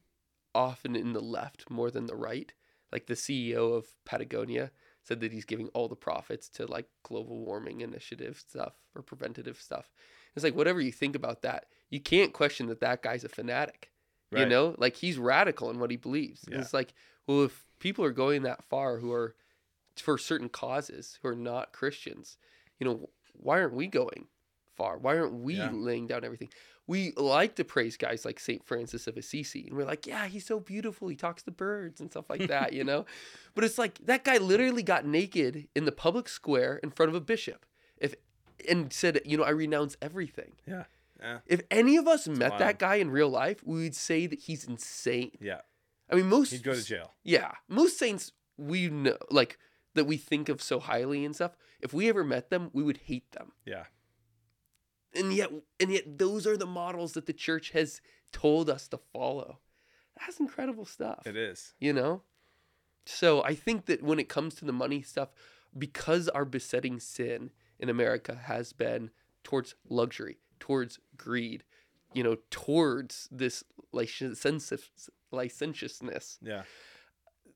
often 0.54 0.94
in 0.96 1.12
the 1.12 1.20
left 1.20 1.70
more 1.70 1.90
than 1.90 2.06
the 2.06 2.16
right. 2.16 2.52
Like 2.90 3.06
the 3.06 3.14
CEO 3.14 3.74
of 3.74 3.86
Patagonia 4.04 4.70
said 5.02 5.20
that 5.20 5.32
he's 5.32 5.44
giving 5.44 5.68
all 5.68 5.88
the 5.88 5.96
profits 5.96 6.48
to 6.50 6.66
like 6.66 6.86
global 7.02 7.44
warming 7.44 7.80
initiative 7.80 8.38
stuff 8.38 8.74
or 8.94 9.02
preventative 9.02 9.60
stuff. 9.60 9.90
It's 10.34 10.44
like 10.44 10.54
whatever 10.54 10.80
you 10.80 10.92
think 10.92 11.16
about 11.16 11.42
that, 11.42 11.66
you 11.90 12.00
can't 12.00 12.32
question 12.32 12.66
that 12.68 12.80
that 12.80 13.02
guy's 13.02 13.24
a 13.24 13.28
fanatic. 13.28 13.90
You 14.34 14.46
know, 14.46 14.74
like 14.78 14.96
he's 14.96 15.18
radical 15.18 15.68
in 15.68 15.78
what 15.78 15.90
he 15.90 15.98
believes. 15.98 16.46
Yeah. 16.50 16.58
It's 16.60 16.72
like, 16.72 16.94
well, 17.26 17.42
if 17.44 17.66
people 17.80 18.02
are 18.02 18.12
going 18.12 18.42
that 18.44 18.64
far 18.64 18.98
who 18.98 19.12
are 19.12 19.34
for 19.96 20.16
certain 20.16 20.48
causes 20.48 21.18
who 21.20 21.28
are 21.28 21.36
not 21.36 21.72
Christians, 21.72 22.38
you 22.80 22.86
know, 22.86 23.10
why 23.34 23.60
aren't 23.60 23.74
we 23.74 23.88
going 23.88 24.28
far? 24.74 24.96
Why 24.96 25.18
aren't 25.18 25.34
we 25.34 25.56
Yeah. 25.56 25.70
laying 25.70 26.06
down 26.06 26.24
everything? 26.24 26.48
We 26.86 27.12
like 27.16 27.54
to 27.56 27.64
praise 27.64 27.96
guys 27.96 28.24
like 28.24 28.40
St. 28.40 28.64
Francis 28.64 29.06
of 29.06 29.16
Assisi, 29.16 29.66
and 29.68 29.76
we're 29.76 29.84
like, 29.84 30.06
yeah, 30.06 30.26
he's 30.26 30.44
so 30.44 30.58
beautiful. 30.58 31.08
He 31.08 31.14
talks 31.16 31.42
to 31.44 31.50
birds 31.50 32.00
and 32.00 32.10
stuff 32.10 32.28
like 32.28 32.48
that, 32.48 32.72
you 32.72 32.82
know? 32.90 33.06
But 33.54 33.64
it's 33.64 33.78
like 33.78 33.98
that 34.06 34.24
guy 34.24 34.38
literally 34.38 34.82
got 34.82 35.06
naked 35.06 35.68
in 35.76 35.84
the 35.84 35.92
public 35.92 36.28
square 36.28 36.78
in 36.82 36.90
front 36.90 37.10
of 37.10 37.14
a 37.14 37.20
bishop 37.20 37.64
if 37.98 38.14
and 38.68 38.92
said, 38.92 39.20
you 39.24 39.36
know, 39.36 39.44
I 39.44 39.50
renounce 39.50 39.96
everything. 40.02 40.52
Yeah. 40.66 40.84
Yeah. 41.20 41.38
If 41.46 41.62
any 41.70 41.96
of 41.96 42.08
us 42.08 42.26
met 42.26 42.50
wild. 42.50 42.60
that 42.60 42.78
guy 42.80 42.96
in 42.96 43.10
real 43.10 43.28
life, 43.28 43.62
we 43.64 43.82
would 43.84 43.94
say 43.94 44.26
that 44.26 44.40
he's 44.40 44.64
insane. 44.64 45.30
Yeah. 45.40 45.60
I 46.10 46.16
mean, 46.16 46.28
most 46.28 46.50
He'd 46.50 46.64
go 46.64 46.74
to 46.74 46.84
jail. 46.84 47.12
yeah, 47.22 47.52
most 47.68 47.96
saints 47.98 48.32
we 48.58 48.88
know 48.88 49.16
like 49.30 49.56
that 49.94 50.04
we 50.04 50.16
think 50.16 50.48
of 50.48 50.60
so 50.60 50.80
highly 50.80 51.24
and 51.24 51.34
stuff. 51.34 51.52
If 51.80 51.94
we 51.94 52.08
ever 52.08 52.24
met 52.24 52.50
them, 52.50 52.70
we 52.72 52.82
would 52.82 52.98
hate 53.06 53.30
them. 53.32 53.52
Yeah. 53.64 53.84
And 55.14 55.32
yet, 55.32 55.50
and 55.78 55.90
yet, 55.90 56.18
those 56.18 56.46
are 56.46 56.56
the 56.56 56.66
models 56.66 57.12
that 57.12 57.26
the 57.26 57.32
church 57.32 57.70
has 57.70 58.00
told 58.32 58.70
us 58.70 58.88
to 58.88 58.98
follow. 59.12 59.58
That's 60.18 60.40
incredible 60.40 60.84
stuff. 60.84 61.26
It 61.26 61.36
is. 61.36 61.74
You 61.78 61.92
know. 61.92 62.22
So 63.04 63.42
I 63.42 63.54
think 63.54 63.86
that 63.86 64.02
when 64.02 64.18
it 64.18 64.28
comes 64.28 64.54
to 64.56 64.64
the 64.64 64.72
money 64.72 65.02
stuff, 65.02 65.30
because 65.76 66.28
our 66.28 66.44
besetting 66.44 67.00
sin 67.00 67.50
in 67.78 67.88
America 67.88 68.34
has 68.44 68.72
been 68.72 69.10
towards 69.42 69.74
luxury, 69.88 70.38
towards 70.60 70.98
greed, 71.16 71.64
you 72.14 72.22
know, 72.22 72.36
towards 72.50 73.28
this 73.32 73.64
licentious, 73.92 75.10
licentiousness, 75.32 76.38
Yeah. 76.40 76.62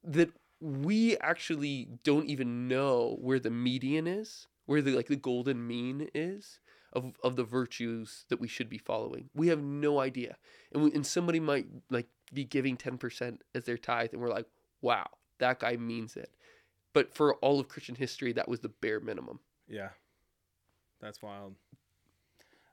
that 0.03 0.31
we 0.61 1.17
actually 1.19 1.89
don't 2.03 2.27
even 2.27 2.67
know 2.67 3.17
where 3.21 3.39
the 3.39 3.51
median 3.51 4.07
is, 4.07 4.49
where 4.65 4.83
the 4.83 4.93
like 4.97 5.07
the 5.07 5.17
golden 5.17 5.67
mean 5.67 6.09
is 6.15 6.59
of 6.93 7.15
of 7.23 7.37
the 7.37 7.45
virtues 7.45 8.25
that 8.29 8.41
we 8.41 8.49
should 8.49 8.69
be 8.69 8.79
following. 8.79 9.29
We 9.35 9.49
have 9.49 9.63
no 9.63 10.01
idea, 10.01 10.37
and 10.73 10.83
we, 10.85 10.93
and 10.93 11.07
somebody 11.07 11.41
might 11.41 11.67
like 11.91 12.09
be 12.33 12.45
giving 12.45 12.77
ten 12.77 12.99
percent 12.99 13.43
as 13.55 13.65
their 13.65 13.79
tithe, 13.79 14.11
and 14.13 14.21
we're 14.23 14.29
like, 14.31 14.47
wow, 14.81 15.07
that 15.39 15.61
guy 15.61 15.77
means 15.77 16.17
it. 16.17 16.31
But 16.93 17.15
for 17.15 17.35
all 17.37 17.61
of 17.61 17.69
Christian 17.69 17.95
history, 17.95 18.33
that 18.33 18.49
was 18.49 18.61
the 18.61 18.69
bare 18.71 19.01
minimum. 19.01 19.41
Yeah. 19.69 19.91
That's 21.01 21.21
wild. 21.21 21.55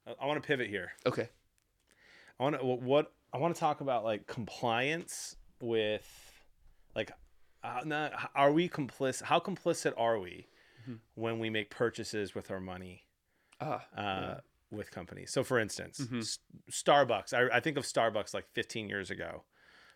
I, 0.08 0.14
I 0.22 0.26
want 0.26 0.42
to 0.42 0.48
pivot 0.48 0.70
here. 0.70 0.92
Okay. 1.06 1.28
I 2.40 2.44
want 2.44 2.60
to 2.60 2.66
what 2.66 3.12
I 3.34 3.38
want 3.38 3.54
to 3.56 3.60
talk 3.60 3.82
about 3.82 4.04
like 4.04 4.28
compliance 4.28 5.36
with 5.62 6.08
like 6.96 7.12
uh, 7.64 7.82
not, 7.86 8.32
are 8.36 8.52
we 8.52 8.70
complicit 8.70 9.24
how 9.24 9.40
complicit 9.40 9.94
are 9.98 10.20
we 10.20 10.48
Mhm. 10.90 11.00
when 11.16 11.40
we 11.40 11.50
make 11.50 11.70
purchases 11.70 12.36
with 12.36 12.52
our 12.52 12.60
money. 12.60 13.04
Uh, 13.62 13.80
Yeah. 13.98 14.40
with 14.72 14.92
companies. 14.92 15.32
So 15.32 15.44
for 15.44 15.60
instance, 15.60 16.00
Mhm. 16.00 16.20
S- 16.22 16.40
Starbucks, 16.72 17.34
I, 17.34 17.58
I 17.58 17.60
think 17.60 17.78
of 17.78 17.84
Starbucks 17.84 18.34
like 18.34 18.48
15 18.54 18.90
years 18.90 19.12
ago, 19.12 19.44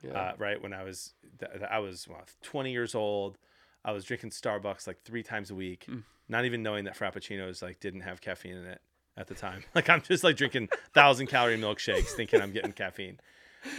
yeah. 0.03 0.11
uh, 0.11 0.33
right? 0.37 0.61
When 0.61 0.73
I 0.73 0.83
was, 0.83 1.13
th- 1.39 1.51
I 1.69 1.79
was 1.79 2.07
what, 2.07 2.33
20 2.43 2.71
years 2.71 2.93
old. 2.95 3.37
I 3.85 3.91
was 3.91 4.03
drinking 4.03 4.31
Starbucks 4.31 4.85
like 4.85 5.01
three 5.01 5.23
times 5.23 5.49
a 5.49 5.55
week, 5.55 5.85
Mm. 5.87 6.03
not 6.27 6.45
even 6.45 6.61
knowing 6.61 6.83
that 6.85 6.97
Frappuccinos 6.97 7.61
like 7.61 7.79
didn't 7.79 8.01
have 8.01 8.19
caffeine 8.21 8.57
in 8.57 8.65
it 8.65 8.81
at 9.15 9.27
the 9.27 9.35
time. 9.35 9.63
Like 9.75 9.89
I'm 9.89 10.01
just 10.01 10.23
like 10.23 10.35
drinking 10.35 10.67
thousand 10.93 11.27
calorie 11.27 11.57
milkshakes, 11.57 12.09
thinking 12.09 12.41
I'm 12.41 12.51
getting 12.51 12.73
caffeine. 12.73 13.19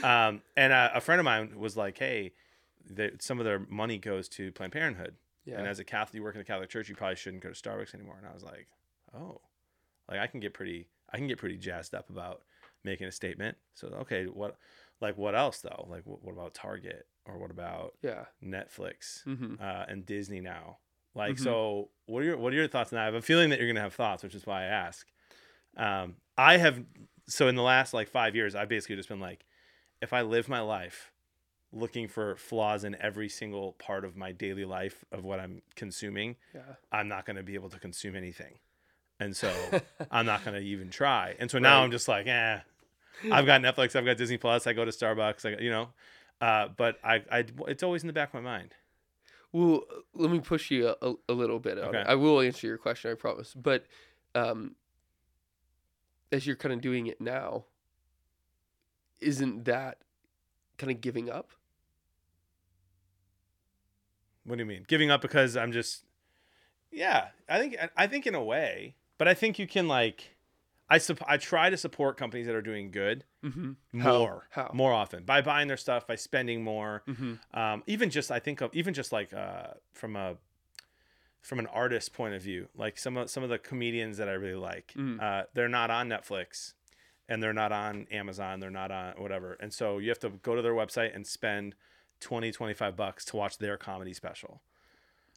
Um, 0.02 0.42
and 0.56 0.72
uh, 0.72 0.90
a 0.94 1.00
friend 1.00 1.20
of 1.20 1.24
mine 1.24 1.52
was 1.58 1.76
like, 1.76 1.98
"Hey, 1.98 2.32
they, 2.88 3.10
some 3.20 3.38
of 3.38 3.44
their 3.44 3.60
money 3.68 3.98
goes 3.98 4.28
to 4.30 4.50
Planned 4.52 4.72
Parenthood, 4.72 5.14
yeah. 5.44 5.58
and 5.58 5.66
as 5.68 5.78
a 5.78 5.84
Catholic, 5.84 6.14
you 6.14 6.22
work 6.22 6.34
in 6.34 6.40
the 6.40 6.44
Catholic 6.44 6.68
Church, 6.70 6.88
you 6.88 6.94
probably 6.96 7.16
shouldn't 7.16 7.42
go 7.42 7.50
to 7.52 7.54
Starbucks 7.54 7.94
anymore." 7.94 8.16
And 8.18 8.26
I 8.26 8.32
was 8.34 8.42
like, 8.42 8.66
"Oh, 9.14 9.40
like 10.08 10.18
I 10.20 10.26
can 10.26 10.40
get 10.40 10.54
pretty, 10.54 10.88
I 11.12 11.16
can 11.18 11.26
get 11.28 11.38
pretty 11.38 11.56
jazzed 11.58 11.94
up 11.94 12.10
about 12.10 12.42
making 12.84 13.06
a 13.06 13.12
statement." 13.12 13.56
So 13.74 13.88
okay, 14.02 14.26
what, 14.26 14.56
like 15.00 15.16
what 15.18 15.34
else 15.34 15.60
though? 15.60 15.86
Like 15.88 16.06
what, 16.06 16.22
what 16.22 16.32
about 16.32 16.54
Target 16.54 17.06
or 17.26 17.38
what 17.38 17.50
about 17.50 17.94
yeah. 18.02 18.26
Netflix 18.44 19.24
hmm 19.24 19.54
uh, 19.60 19.84
and 19.88 20.04
Disney 20.06 20.40
now? 20.40 20.78
Like 21.14 21.38
Mhm. 21.38 21.42
so, 21.44 21.90
what 22.06 22.22
are 22.22 22.26
your 22.26 22.36
what 22.38 22.52
are 22.52 22.56
your 22.56 22.68
thoughts 22.68 22.92
on 22.92 22.96
that? 22.96 23.02
I 23.02 23.06
have 23.06 23.14
a 23.14 23.22
feeling 23.22 23.50
that 23.50 23.58
you're 23.58 23.68
gonna 23.68 23.80
have 23.80 23.94
thoughts, 23.94 24.22
which 24.22 24.34
is 24.34 24.46
why 24.46 24.62
I 24.62 24.66
ask. 24.66 25.06
Um, 25.76 26.16
I 26.36 26.56
have 26.58 26.84
so 27.26 27.48
in 27.48 27.54
the 27.54 27.62
last 27.62 27.94
like 27.94 28.08
five 28.08 28.34
years, 28.34 28.54
I've 28.54 28.68
basically 28.68 28.96
just 28.96 29.08
been 29.08 29.20
like, 29.20 29.44
if 30.02 30.12
I 30.12 30.22
live 30.22 30.48
my 30.48 30.60
life 30.60 31.12
looking 31.72 32.08
for 32.08 32.36
flaws 32.36 32.84
in 32.84 32.96
every 33.00 33.28
single 33.28 33.72
part 33.74 34.04
of 34.04 34.16
my 34.16 34.32
daily 34.32 34.64
life 34.64 35.04
of 35.12 35.24
what 35.24 35.40
I'm 35.40 35.62
consuming, 35.76 36.36
Yeah. 36.54 36.76
I'm 36.92 37.08
not 37.08 37.26
going 37.26 37.36
to 37.36 37.42
be 37.42 37.54
able 37.54 37.70
to 37.70 37.78
consume 37.78 38.16
anything. 38.16 38.58
And 39.20 39.36
so 39.36 39.52
I'm 40.10 40.26
not 40.26 40.44
going 40.44 40.60
to 40.60 40.66
even 40.66 40.90
try. 40.90 41.34
And 41.38 41.50
so 41.50 41.58
now 41.58 41.82
I'm 41.82 41.90
just 41.90 42.08
like, 42.08 42.26
eh, 42.26 42.58
I've 43.30 43.46
got 43.46 43.60
Netflix, 43.60 43.96
I've 43.96 44.04
got 44.04 44.16
Disney 44.16 44.36
Plus, 44.36 44.66
I 44.66 44.72
go 44.72 44.84
to 44.84 44.90
Starbucks, 44.90 45.44
I, 45.44 45.60
you 45.60 45.70
know, 45.70 45.88
uh, 46.40 46.68
but 46.76 46.98
I, 47.02 47.22
I, 47.30 47.44
it's 47.66 47.82
always 47.82 48.02
in 48.02 48.06
the 48.06 48.12
back 48.12 48.28
of 48.28 48.34
my 48.34 48.40
mind. 48.40 48.74
Well, 49.52 49.82
let 50.14 50.30
me 50.30 50.40
push 50.40 50.70
you 50.70 50.94
a, 51.00 51.14
a, 51.28 51.32
little 51.32 51.58
bit 51.58 51.78
on 51.78 51.88
Okay. 51.88 52.04
I 52.06 52.14
will 52.14 52.40
answer 52.40 52.66
your 52.66 52.76
question, 52.76 53.10
I 53.10 53.14
promise. 53.14 53.54
But 53.54 53.86
um, 54.34 54.76
as 56.30 56.46
you're 56.46 56.56
kind 56.56 56.74
of 56.74 56.80
doing 56.80 57.06
it 57.06 57.20
now, 57.20 57.64
isn't 59.20 59.64
that 59.64 59.98
kind 60.76 60.92
of 60.92 61.00
giving 61.00 61.30
up? 61.30 61.50
What 64.44 64.56
do 64.56 64.62
you 64.62 64.66
mean? 64.66 64.84
Giving 64.86 65.10
up 65.10 65.22
because 65.22 65.56
I'm 65.56 65.72
just, 65.72 66.04
yeah, 66.92 67.28
I 67.48 67.58
think, 67.58 67.76
I 67.96 68.06
think 68.06 68.26
in 68.26 68.34
a 68.34 68.44
way, 68.44 68.94
but 69.18 69.28
I 69.28 69.34
think 69.34 69.58
you 69.58 69.66
can 69.66 69.88
like, 69.88 70.36
I 70.88 70.98
sup- 70.98 71.22
I 71.28 71.36
try 71.36 71.68
to 71.70 71.76
support 71.76 72.16
companies 72.16 72.46
that 72.46 72.54
are 72.54 72.62
doing 72.62 72.90
good 72.90 73.24
Mm-hmm. 73.44 73.72
more, 73.92 74.48
How? 74.50 74.70
more 74.74 74.92
often 74.92 75.22
by 75.24 75.42
buying 75.42 75.68
their 75.68 75.76
stuff, 75.76 76.06
by 76.06 76.16
spending 76.16 76.62
more, 76.64 77.02
Mm-hmm. 77.06 77.34
um, 77.58 77.82
even 77.86 78.10
just 78.10 78.30
I 78.30 78.38
think 78.40 78.60
of 78.60 78.74
even 78.74 78.94
just 78.94 79.12
like 79.12 79.32
uh, 79.34 79.74
from 79.92 80.16
a 80.16 80.36
from 81.42 81.58
an 81.60 81.66
artist 81.68 82.12
point 82.12 82.34
of 82.34 82.42
view, 82.42 82.68
like 82.74 82.98
some 82.98 83.16
of 83.16 83.30
some 83.30 83.42
of 83.42 83.48
the 83.48 83.58
comedians 83.58 84.16
that 84.18 84.28
I 84.28 84.32
really 84.32 84.54
like, 84.58 84.92
Mm. 84.96 85.22
uh, 85.22 85.44
they're 85.54 85.68
not 85.68 85.90
on 85.90 86.08
Netflix, 86.08 86.74
and 87.28 87.42
they're 87.42 87.52
not 87.52 87.70
on 87.72 88.06
Amazon, 88.10 88.58
they're 88.60 88.70
not 88.70 88.90
on 88.90 89.14
whatever, 89.18 89.54
and 89.60 89.72
so 89.72 89.98
you 89.98 90.08
have 90.08 90.18
to 90.20 90.30
go 90.30 90.54
to 90.56 90.62
their 90.62 90.74
website 90.74 91.14
and 91.14 91.26
spend 91.26 91.74
20, 92.20 92.50
25 92.50 92.96
bucks 92.96 93.24
to 93.26 93.36
watch 93.36 93.58
their 93.58 93.76
comedy 93.76 94.12
special, 94.12 94.62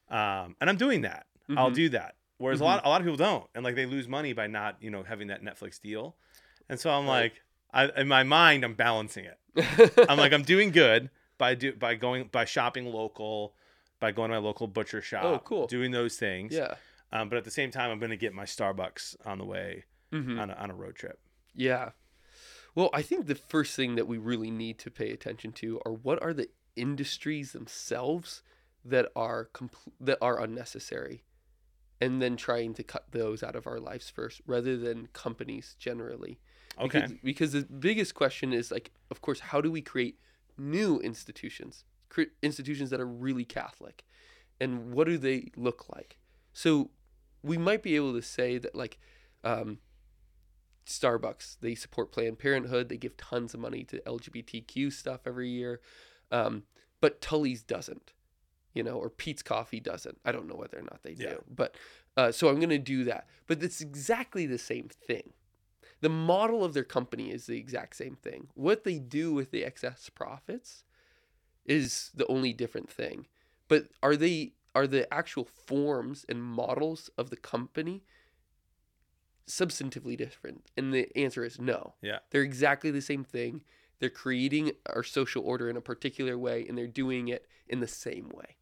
um, 0.09 0.55
and 0.59 0.69
I'm 0.69 0.77
doing 0.77 1.01
that. 1.01 1.27
I'll 1.55 1.69
Mhm. 1.71 1.75
do 1.75 1.89
that. 1.89 2.15
Whereas 2.41 2.60
a 2.60 2.63
Mhm. 2.63 2.67
lot 2.67 2.86
a 2.86 2.89
lot 2.89 3.01
of 3.01 3.06
people 3.06 3.17
don't, 3.17 3.47
and 3.56 3.63
like 3.63 3.75
they 3.75 3.86
lose 3.86 4.08
money 4.08 4.34
by 4.34 4.47
not 4.47 4.77
you 4.82 4.89
know 4.89 5.04
having 5.04 5.27
that 5.27 5.43
Netflix 5.43 5.80
deal, 5.82 6.15
and 6.69 6.80
so 6.80 6.89
I'm 6.89 7.06
Right. 7.08 7.32
like, 7.73 7.91
I 7.95 8.01
in 8.01 8.08
my 8.08 8.23
mind 8.23 8.63
I'm 8.63 8.73
balancing 8.73 9.25
it. 9.25 9.38
I'm 10.10 10.17
like 10.17 10.34
I'm 10.34 10.43
doing 10.54 10.71
good 10.71 11.10
by 11.38 11.56
do 11.56 11.73
by 11.73 11.95
going 11.95 12.30
by 12.32 12.45
shopping 12.45 12.86
local, 12.86 13.56
by 13.99 14.12
going 14.12 14.30
to 14.32 14.36
my 14.39 14.45
local 14.45 14.67
butcher 14.67 15.01
shop. 15.01 15.23
Oh, 15.23 15.39
cool. 15.39 15.67
Doing 15.67 15.91
those 15.91 16.17
things. 16.17 16.54
yeah. 16.54 16.75
Um, 17.13 17.27
but 17.30 17.38
at 17.38 17.43
the 17.43 17.51
same 17.51 17.71
time, 17.71 17.91
I'm 17.91 17.99
going 17.99 18.12
to 18.12 18.17
get 18.17 18.34
my 18.34 18.45
Starbucks 18.45 19.17
on 19.25 19.38
the 19.38 19.45
way 19.45 19.84
Mm-hmm. 20.13 20.39
on 20.39 20.49
a, 20.49 20.54
on 20.54 20.71
a 20.71 20.73
road 20.73 20.95
trip. 20.95 21.19
Yeah. 21.54 21.91
Well, 22.73 22.89
I 22.93 23.01
think 23.01 23.27
the 23.27 23.36
first 23.36 23.75
thing 23.75 23.95
that 23.95 24.08
we 24.08 24.17
really 24.17 24.49
need 24.51 24.77
to 24.80 24.89
pay 24.91 25.12
attention 25.12 25.51
to 25.54 25.82
are 25.86 25.91
what 25.93 26.21
are 26.23 26.34
the 26.34 26.49
industries 26.77 27.51
themselves 27.51 28.43
that 28.86 29.10
are 29.15 29.49
compl- 29.54 29.91
that 29.99 30.17
are 30.21 30.39
unnecessary, 30.41 31.23
and 32.01 32.21
then 32.21 32.35
trying 32.35 32.73
to 32.73 32.83
cut 32.83 33.05
those 33.11 33.43
out 33.43 33.55
of 33.55 33.67
our 33.67 33.79
lives 33.79 34.09
first, 34.09 34.41
rather 34.45 34.75
than 34.75 35.07
companies 35.13 35.75
generally. 35.79 36.39
Okay. 36.79 37.01
Because, 37.01 37.17
because 37.23 37.51
the 37.53 37.61
biggest 37.61 38.15
question 38.15 38.51
is 38.51 38.71
like, 38.71 38.91
of 39.11 39.21
course, 39.21 39.39
how 39.39 39.61
do 39.61 39.71
we 39.71 39.81
create 39.81 40.19
new 40.57 40.99
institutions, 40.99 41.85
cre- 42.09 42.33
institutions 42.41 42.89
that 42.89 42.99
are 42.99 43.07
really 43.07 43.45
Catholic, 43.45 44.03
and 44.59 44.91
what 44.93 45.07
do 45.07 45.17
they 45.17 45.51
look 45.55 45.85
like? 45.93 46.17
So 46.53 46.89
we 47.43 47.57
might 47.57 47.83
be 47.83 47.95
able 47.95 48.13
to 48.13 48.21
say 48.21 48.57
that 48.57 48.75
like, 48.75 48.97
um, 49.43 49.79
Starbucks 50.85 51.57
they 51.61 51.75
support 51.75 52.11
Planned 52.11 52.39
Parenthood, 52.39 52.89
they 52.89 52.97
give 52.97 53.15
tons 53.15 53.53
of 53.53 53.59
money 53.59 53.83
to 53.85 53.99
LGBTQ 54.01 54.91
stuff 54.91 55.21
every 55.25 55.49
year. 55.49 55.79
Um, 56.31 56.63
but 56.99 57.21
Tully's 57.21 57.63
doesn't, 57.63 58.13
you 58.73 58.84
know, 58.84 58.93
or 58.97 59.10
Peet's 59.10 59.41
Coffee 59.43 59.79
doesn't. 59.79 60.17
I 60.25 60.31
don't 60.31 60.47
know 60.47 60.55
whether 60.55 60.77
or 60.79 60.84
not 60.84 61.01
they 61.03 61.13
do, 61.13 61.23
Yeah. 61.23 61.34
but 61.49 61.75
uh, 62.17 62.31
so 62.31 62.49
I'm 62.49 62.57
going 62.57 62.69
to 62.69 62.77
do 62.77 63.03
that. 63.05 63.27
But 63.47 63.63
it's 63.63 63.81
exactly 63.81 64.45
the 64.45 64.57
same 64.57 64.89
thing. 64.89 65.34
The 66.01 66.10
model 66.10 66.63
of 66.63 66.73
their 66.73 66.84
company 66.84 67.31
is 67.31 67.45
the 67.45 67.57
exact 67.57 67.95
same 67.95 68.15
thing. 68.15 68.47
What 68.55 68.84
they 68.84 68.97
do 68.97 69.34
with 69.34 69.51
the 69.51 69.63
excess 69.63 70.10
profits 70.10 70.84
is 71.65 72.10
the 72.15 72.25
only 72.27 72.53
different 72.53 72.89
thing. 72.89 73.27
But 73.67 73.89
are 74.01 74.15
they 74.15 74.53
are 74.73 74.88
the 74.88 75.12
actual 75.13 75.43
forms 75.45 76.25
and 76.29 76.41
models 76.41 77.10
of 77.17 77.29
the 77.29 77.36
company 77.38 78.03
substantively 79.47 80.17
different? 80.17 80.65
And 80.77 80.93
the 80.93 81.15
answer 81.17 81.43
is 81.43 81.60
no. 81.60 81.95
Yeah. 82.01 82.19
They're 82.31 82.41
exactly 82.41 82.91
the 82.91 83.01
same 83.01 83.23
thing. 83.23 83.62
They're 83.99 84.10
creating 84.10 84.71
our 84.88 85.03
social 85.03 85.43
order 85.43 85.69
in 85.69 85.77
a 85.77 85.81
particular 85.81 86.38
way 86.38 86.65
and 86.67 86.77
they're 86.77 86.88
doing 86.88 87.27
it 87.27 87.47
in 87.67 87.79
the 87.79 87.88
same 87.88 88.29
way. 88.34 88.55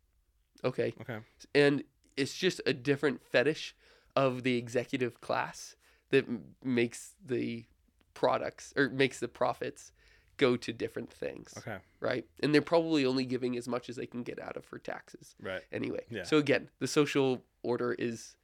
Okay. 0.63 0.93
Okay. 1.01 1.19
And 1.55 1.83
it's 2.17 2.35
just 2.35 2.61
a 2.65 2.73
different 2.73 3.21
fetish 3.23 3.75
of 4.15 4.43
the 4.43 4.57
executive 4.57 5.21
class 5.21 5.75
that 6.09 6.27
m- 6.27 6.55
makes 6.63 7.15
the 7.25 7.65
products 8.13 8.73
or 8.75 8.89
makes 8.89 9.19
the 9.19 9.27
profits 9.27 9.91
go 10.37 10.55
to 10.57 10.71
different 10.73 11.11
things, 11.11 11.53
Okay. 11.57 11.77
right? 11.99 12.25
And 12.41 12.53
they're 12.53 12.61
probably 12.61 13.05
only 13.05 13.25
giving 13.25 13.57
as 13.57 13.67
much 13.67 13.89
as 13.89 13.95
they 13.97 14.05
can 14.05 14.23
get 14.23 14.39
out 14.39 14.57
of 14.57 14.65
for 14.65 14.79
taxes 14.79 15.35
Right. 15.41 15.61
anyway. 15.71 16.05
Yeah. 16.09 16.23
So 16.23 16.37
again, 16.37 16.69
the 16.79 16.87
social 16.87 17.43
order 17.63 17.93
is 17.93 18.35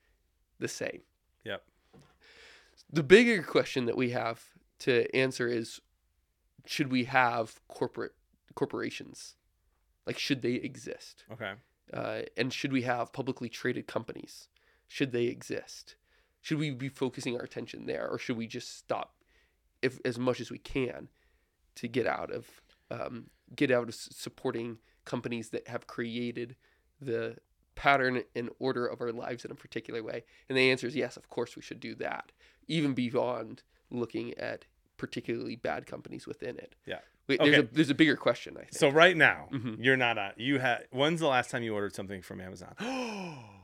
the 0.60 0.68
same. 0.68 1.02
Yep. 1.44 1.64
The 2.92 3.04
bigger 3.04 3.42
question 3.44 3.86
that 3.86 3.98
we 3.98 4.12
have 4.12 4.44
to 4.80 5.14
answer 5.16 5.48
is 5.48 5.82
should 6.66 6.92
we 6.92 7.06
have 7.06 7.60
corporate 7.68 8.14
corporations? 8.56 9.36
Like 10.06 10.20
should 10.20 10.42
they 10.42 10.54
exist? 10.56 11.24
Okay. 11.32 11.54
Uh, 11.94 12.22
and 12.36 12.52
should 12.52 12.74
we 12.74 12.82
have 12.82 13.14
publicly 13.14 13.50
traded 13.50 13.88
companies? 13.88 14.48
Should 14.88 15.12
they 15.12 15.26
exist? 15.26 15.96
Should 16.42 16.60
we 16.60 16.72
be 16.72 16.90
focusing 16.90 17.36
our 17.36 17.44
attention 17.44 17.86
there, 17.86 18.08
or 18.08 18.20
should 18.20 18.38
we 18.38 18.48
just 18.48 18.78
stop, 18.78 19.16
if 19.82 20.00
as 20.06 20.20
much 20.20 20.40
as 20.40 20.52
we 20.52 20.60
can, 20.60 21.10
to 21.76 21.88
get 21.88 22.06
out 22.06 22.32
of 22.32 22.62
um, 22.92 23.30
get 23.56 23.72
out 23.72 23.90
of 23.90 23.96
supporting 23.96 24.78
companies 25.06 25.50
that 25.50 25.68
have 25.68 25.88
created 25.88 26.56
the 27.02 27.38
pattern 27.76 28.24
and 28.36 28.50
order 28.60 28.86
of 28.86 29.02
our 29.02 29.12
lives 29.12 29.44
in 29.44 29.52
a 29.52 29.56
particular 29.56 30.04
way? 30.04 30.24
And 30.48 30.58
the 30.58 30.72
answer 30.72 30.88
is 30.88 30.96
yes. 30.96 31.18
Of 31.18 31.30
course, 31.30 31.56
we 31.56 31.62
should 31.62 31.80
do 31.80 31.96
that, 31.96 32.32
even 32.68 32.94
beyond 32.94 33.64
looking 33.90 34.34
at 34.36 34.66
particularly 34.98 35.56
bad 35.56 35.86
companies 35.86 36.28
within 36.28 36.58
it. 36.58 36.76
Yeah. 36.86 37.00
Wait, 37.28 37.40
there's 37.40 37.56
Okay. 37.58 37.68
a 37.68 37.76
there's 37.76 37.90
a 37.90 37.96
bigger 37.96 38.16
question. 38.16 38.56
I 38.58 38.62
think. 38.62 38.74
So 38.74 38.90
right 38.90 39.18
now, 39.18 39.50
Mhm. 39.52 39.78
you're 39.80 39.98
not 39.98 40.18
on. 40.18 40.32
you 40.38 40.60
had 40.60 40.86
when's 40.92 41.20
the 41.20 41.28
last 41.28 41.50
time 41.50 41.64
you 41.64 41.74
ordered 41.74 41.94
something 41.96 42.22
from 42.22 42.40
Amazon? 42.42 42.76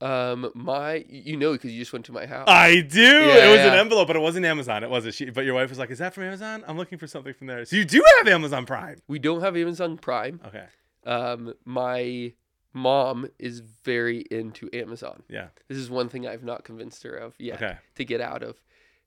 Um, 0.00 0.52
my, 0.54 1.04
you 1.08 1.36
know, 1.36 1.50
because 1.52 1.72
you 1.72 1.80
just 1.80 1.92
went 1.92 2.04
to 2.04 2.12
my 2.12 2.24
house. 2.24 2.46
I 2.48 2.82
do. 2.82 3.00
Yeah, 3.02 3.48
it 3.48 3.50
was 3.50 3.60
an 3.66 3.74
envelope, 3.80 4.06
but 4.06 4.14
it 4.14 4.20
wasn't 4.20 4.46
Amazon. 4.46 4.84
It 4.84 4.90
wasn't. 4.90 5.14
She, 5.14 5.28
but 5.30 5.44
your 5.44 5.54
wife 5.54 5.70
was 5.70 5.78
like, 5.80 5.90
"Is 5.90 5.98
that 5.98 6.14
from 6.14 6.22
Amazon? 6.22 6.62
I'm 6.68 6.76
looking 6.76 6.98
for 6.98 7.08
something 7.08 7.34
from 7.34 7.48
there." 7.48 7.64
So 7.64 7.74
you 7.74 7.84
do 7.84 8.00
have 8.18 8.28
Amazon 8.28 8.64
Prime. 8.64 9.02
we 9.08 9.18
don't 9.18 9.40
have 9.40 9.56
Amazon 9.56 9.98
Prime. 9.98 10.40
Okay. 10.46 10.66
Um, 11.04 11.52
my 11.64 12.32
mom 12.72 13.28
is 13.40 13.58
very 13.58 14.20
into 14.30 14.70
Amazon. 14.72 15.24
Yeah. 15.28 15.48
This 15.66 15.78
is 15.78 15.90
one 15.90 16.08
thing 16.08 16.28
I've 16.28 16.44
not 16.44 16.62
convinced 16.62 17.02
her 17.02 17.14
of 17.16 17.34
yet 17.40 17.56
Okay. 17.60 17.78
to 17.96 18.04
get 18.04 18.20
out 18.20 18.44
of, 18.44 18.62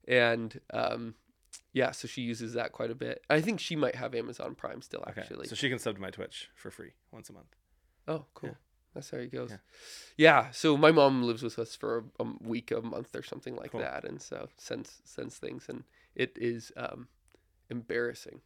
and 0.06 0.60
um, 0.74 1.14
yeah, 1.72 1.90
so 1.90 2.06
she 2.08 2.22
uses 2.22 2.52
that 2.54 2.72
quite 2.72 2.90
a 2.90 2.94
bit. 2.94 3.22
I 3.30 3.40
think 3.40 3.60
she 3.60 3.76
might 3.76 3.94
have 3.96 4.14
Amazon 4.14 4.54
Prime 4.54 4.82
still, 4.82 5.04
actually. 5.06 5.40
Okay. 5.40 5.48
So 5.48 5.54
she 5.54 5.68
can 5.68 5.78
sub 5.78 5.94
to 5.96 6.00
my 6.00 6.10
Twitch 6.10 6.48
for 6.54 6.70
free 6.70 6.92
once 7.10 7.30
a 7.30 7.32
month. 7.32 7.54
oh, 8.08 8.26
cool. 8.34 8.50
Yeah. 8.50 8.54
That's 8.94 9.10
how 9.10 9.16
it 9.16 9.32
goes. 9.32 9.50
Yeah. 9.50 9.56
Yeah. 10.18 10.50
So 10.50 10.76
my 10.76 10.90
mom 10.92 11.22
lives 11.22 11.42
with 11.42 11.58
us 11.58 11.74
for 11.74 12.04
a, 12.20 12.22
a 12.24 12.32
week, 12.42 12.70
a 12.70 12.82
month, 12.82 13.16
or 13.16 13.22
something 13.22 13.56
like 13.56 13.70
Cool. 13.70 13.80
that, 13.80 14.04
and 14.04 14.20
so 14.20 14.48
sends 14.58 15.00
sends 15.04 15.38
things, 15.38 15.64
and 15.70 15.84
it 16.14 16.36
is 16.36 16.72
um, 16.76 17.08
embarrassing. 17.70 18.42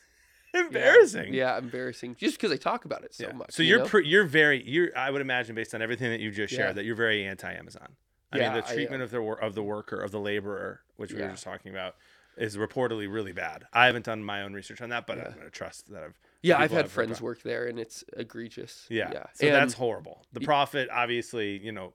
Embarrassing. 0.54 1.32
Yeah, 1.34 1.56
embarrassing. 1.58 2.16
Just 2.16 2.36
because 2.36 2.50
I 2.52 2.56
talk 2.56 2.84
about 2.84 3.04
it 3.04 3.14
so 3.14 3.26
Yeah. 3.28 3.32
much. 3.34 3.52
So 3.52 3.62
you 3.62 3.68
you're 3.70 3.78
know? 3.80 3.84
pre- 3.86 4.06
you're 4.08 4.24
very 4.24 4.62
you're 4.68 4.96
I 4.96 5.10
would 5.10 5.20
imagine 5.20 5.54
based 5.54 5.74
on 5.74 5.82
everything 5.82 6.10
that 6.10 6.20
you 6.20 6.30
just 6.32 6.52
shared 6.52 6.70
Yeah. 6.70 6.72
that 6.74 6.84
you're 6.84 6.96
very 6.96 7.24
anti 7.24 7.52
Amazon. 7.52 7.96
I 8.32 8.38
Yeah, 8.38 8.52
mean 8.52 8.62
the 8.62 8.68
I 8.68 8.74
treatment 8.74 9.02
of 9.02 9.10
the 9.10 9.20
wor- 9.22 9.40
of 9.40 9.54
the 9.54 9.62
worker 9.62 10.00
of 10.00 10.10
the 10.12 10.20
laborer, 10.20 10.80
which 10.96 11.12
we 11.12 11.20
were 11.22 11.28
just 11.28 11.44
talking 11.44 11.70
about, 11.72 11.96
is 12.40 12.56
reportedly 12.56 13.12
really 13.12 13.32
bad. 13.32 13.66
I 13.72 13.84
haven't 13.86 14.06
done 14.06 14.24
my 14.24 14.42
own 14.42 14.54
research 14.54 14.80
on 14.80 14.88
that, 14.88 15.06
but 15.06 15.18
Yeah. 15.18 15.26
I'm 15.28 15.34
gonna 15.34 15.50
trust 15.50 15.92
that 15.92 16.02
I've 16.02 16.18
yeah, 16.42 16.58
I've 16.58 16.70
had 16.70 16.86
I've 16.86 16.92
friends 16.92 17.20
work 17.20 17.42
there, 17.42 17.66
and 17.66 17.78
it's 17.78 18.02
egregious. 18.16 18.86
yeah. 18.88 19.10
yeah. 19.12 19.26
So 19.34 19.46
that's 19.50 19.74
horrible. 19.74 20.24
The 20.32 20.40
profit, 20.40 20.88
obviously, 20.90 21.58
you 21.58 21.70
know, 21.70 21.92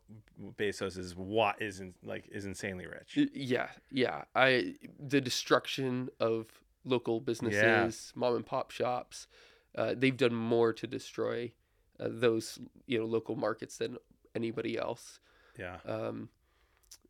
Bezos 0.55 0.99
is 0.99 1.15
what 1.15 1.59
is 1.61 1.79
in, 1.79 1.95
like 2.03 2.29
is 2.31 2.45
insanely 2.45 2.85
rich. 2.85 3.17
Yeah, 3.33 3.69
yeah. 3.89 4.25
I 4.35 4.75
the 4.99 5.19
destruction 5.19 6.09
of 6.19 6.45
local 6.85 7.19
businesses, 7.19 8.13
mom 8.15 8.35
and 8.35 8.45
pop 8.45 8.69
shops. 8.69 9.27
Uh, 9.75 9.95
they've 9.97 10.15
done 10.15 10.35
more 10.35 10.71
to 10.73 10.85
destroy 10.85 11.51
uh, 11.99 12.07
those 12.11 12.59
you 12.85 12.99
know 12.99 13.05
local 13.05 13.35
markets 13.35 13.77
than 13.79 13.97
anybody 14.35 14.77
else. 14.77 15.19
Yeah. 15.57 15.77
Um, 15.85 16.29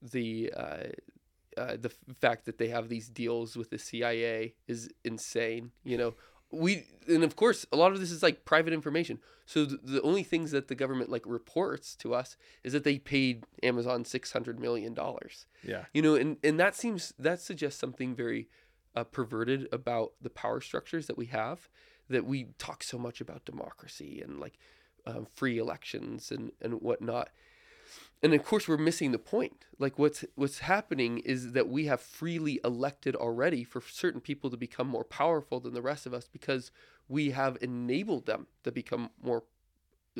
the 0.01 0.53
uh, 0.55 0.83
uh, 1.57 1.77
the 1.79 1.89
f- 1.89 2.15
fact 2.15 2.45
that 2.45 2.57
they 2.57 2.67
have 2.69 2.89
these 2.89 3.09
deals 3.09 3.55
with 3.55 3.69
the 3.69 3.79
CIA 3.79 4.55
is 4.67 4.89
insane. 5.03 5.71
You 5.83 5.97
know, 5.97 6.13
we 6.51 6.85
and 7.07 7.23
of 7.23 7.35
course 7.35 7.65
a 7.71 7.77
lot 7.77 7.91
of 7.91 7.99
this 7.99 8.11
is 8.11 8.23
like 8.23 8.45
private 8.45 8.73
information. 8.73 9.19
So 9.45 9.65
th- 9.65 9.79
the 9.83 10.01
only 10.01 10.23
things 10.23 10.51
that 10.51 10.67
the 10.67 10.75
government 10.75 11.09
like 11.09 11.23
reports 11.25 11.95
to 11.97 12.13
us 12.13 12.37
is 12.63 12.73
that 12.73 12.83
they 12.83 12.97
paid 12.99 13.45
Amazon 13.63 14.05
six 14.05 14.31
hundred 14.31 14.59
million 14.59 14.93
dollars. 14.93 15.45
Yeah. 15.63 15.85
You 15.93 16.01
know, 16.01 16.15
and 16.15 16.37
and 16.43 16.59
that 16.59 16.75
seems 16.75 17.13
that 17.19 17.41
suggests 17.41 17.79
something 17.79 18.15
very 18.15 18.49
uh, 18.95 19.03
perverted 19.03 19.67
about 19.71 20.13
the 20.21 20.29
power 20.29 20.61
structures 20.61 21.07
that 21.07 21.17
we 21.17 21.27
have. 21.27 21.69
That 22.07 22.25
we 22.25 22.49
talk 22.59 22.83
so 22.83 22.99
much 22.99 23.19
about 23.19 23.45
democracy 23.45 24.21
and 24.21 24.39
like 24.39 24.59
um, 25.07 25.25
free 25.33 25.57
elections 25.57 26.31
and 26.31 26.51
and 26.61 26.81
whatnot 26.81 27.29
and 28.23 28.33
of 28.33 28.43
course 28.43 28.67
we're 28.67 28.77
missing 28.77 29.11
the 29.11 29.19
point. 29.19 29.65
Like 29.77 29.99
what's 29.99 30.25
what's 30.35 30.59
happening 30.59 31.19
is 31.19 31.51
that 31.53 31.67
we 31.69 31.85
have 31.85 32.01
freely 32.01 32.59
elected 32.63 33.15
already 33.15 33.63
for 33.63 33.81
certain 33.81 34.21
people 34.21 34.49
to 34.49 34.57
become 34.57 34.87
more 34.87 35.03
powerful 35.03 35.59
than 35.59 35.73
the 35.73 35.81
rest 35.81 36.05
of 36.05 36.13
us 36.13 36.27
because 36.31 36.71
we 37.07 37.31
have 37.31 37.57
enabled 37.61 38.25
them 38.25 38.47
to 38.63 38.71
become 38.71 39.11
more 39.21 39.43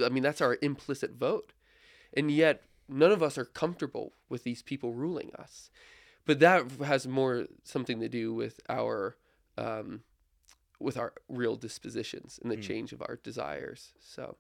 i 0.04 0.10
mean 0.10 0.24
that's 0.24 0.42
our 0.42 0.58
implicit 0.62 1.12
vote. 1.16 1.54
And 2.14 2.32
yet 2.32 2.64
none 2.88 3.12
of 3.12 3.24
us 3.24 3.38
are 3.38 3.46
comfortable 3.46 4.14
with 4.30 4.44
these 4.44 4.62
people 4.62 4.94
ruling 4.94 5.32
us. 5.38 5.70
But 6.26 6.40
that 6.40 6.70
has 6.84 7.08
more 7.08 7.46
something 7.64 8.00
to 8.00 8.10
do 8.10 8.34
with 8.34 8.60
our 8.70 9.16
um, 9.58 10.02
with 10.80 10.98
our 10.98 11.14
real 11.30 11.56
dispositions 11.56 12.40
and 12.42 12.52
the 12.52 12.58
Mm. 12.58 12.62
change 12.62 12.94
of 12.94 13.02
our 13.02 13.18
desires. 13.24 13.94
So 14.00 14.36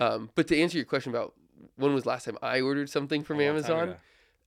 um, 0.00 0.30
but 0.34 0.48
to 0.48 0.58
answer 0.60 0.76
your 0.76 0.84
question 0.86 1.10
about 1.10 1.34
when 1.76 1.94
was 1.94 2.04
the 2.04 2.10
last 2.10 2.24
time 2.24 2.38
I 2.42 2.60
ordered 2.60 2.90
something 2.90 3.22
from 3.22 3.38
A 3.38 3.46
long 3.46 3.62
time 3.62 3.72
Amazon, 3.72 3.96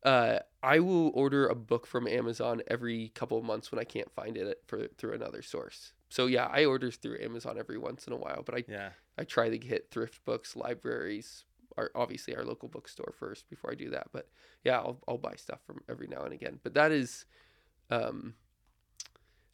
uh, 0.04 0.40
I 0.64 0.80
will 0.80 1.10
order 1.10 1.48
a 1.48 1.56
book 1.56 1.88
from 1.88 2.08
Amazon 2.08 2.62
every 2.68 3.10
couple 3.10 3.38
of 3.38 3.44
months 3.44 3.72
when 3.72 3.80
I 3.80 3.84
can't 3.84 4.12
find 4.12 4.38
it 4.38 4.64
for 4.68 4.88
through 4.98 5.14
another 5.14 5.42
source. 5.42 5.94
So 6.10 6.28
yeah, 6.28 6.48
I 6.52 6.66
order 6.66 6.92
through 6.92 7.20
Amazon 7.22 7.58
every 7.58 7.78
once 7.78 8.08
in 8.08 8.14
a 8.14 8.18
while, 8.18 8.44
but 8.44 8.56
I 8.56 8.64
Yeah. 8.68 8.92
I 9.18 9.24
try 9.24 9.50
to 9.50 9.58
hit 9.58 9.90
thrift 9.90 10.24
books, 10.26 10.56
libraries, 10.56 11.46
our 11.78 11.92
obviously 11.96 12.36
our 12.36 12.44
local 12.44 12.70
bookstore 12.70 13.14
first 13.18 13.50
before 13.50 13.72
I 13.72 13.76
do 13.76 13.90
that. 13.90 14.08
But 14.12 14.30
yeah, 14.64 14.78
I'll 14.78 15.00
I'll 15.08 15.18
buy 15.18 15.36
stuff 15.36 15.60
from 15.66 15.82
every 15.90 16.08
now 16.08 16.24
and 16.24 16.34
again. 16.34 16.60
But 16.64 16.74
that 16.76 16.92
is, 16.92 17.26
um, 17.90 18.36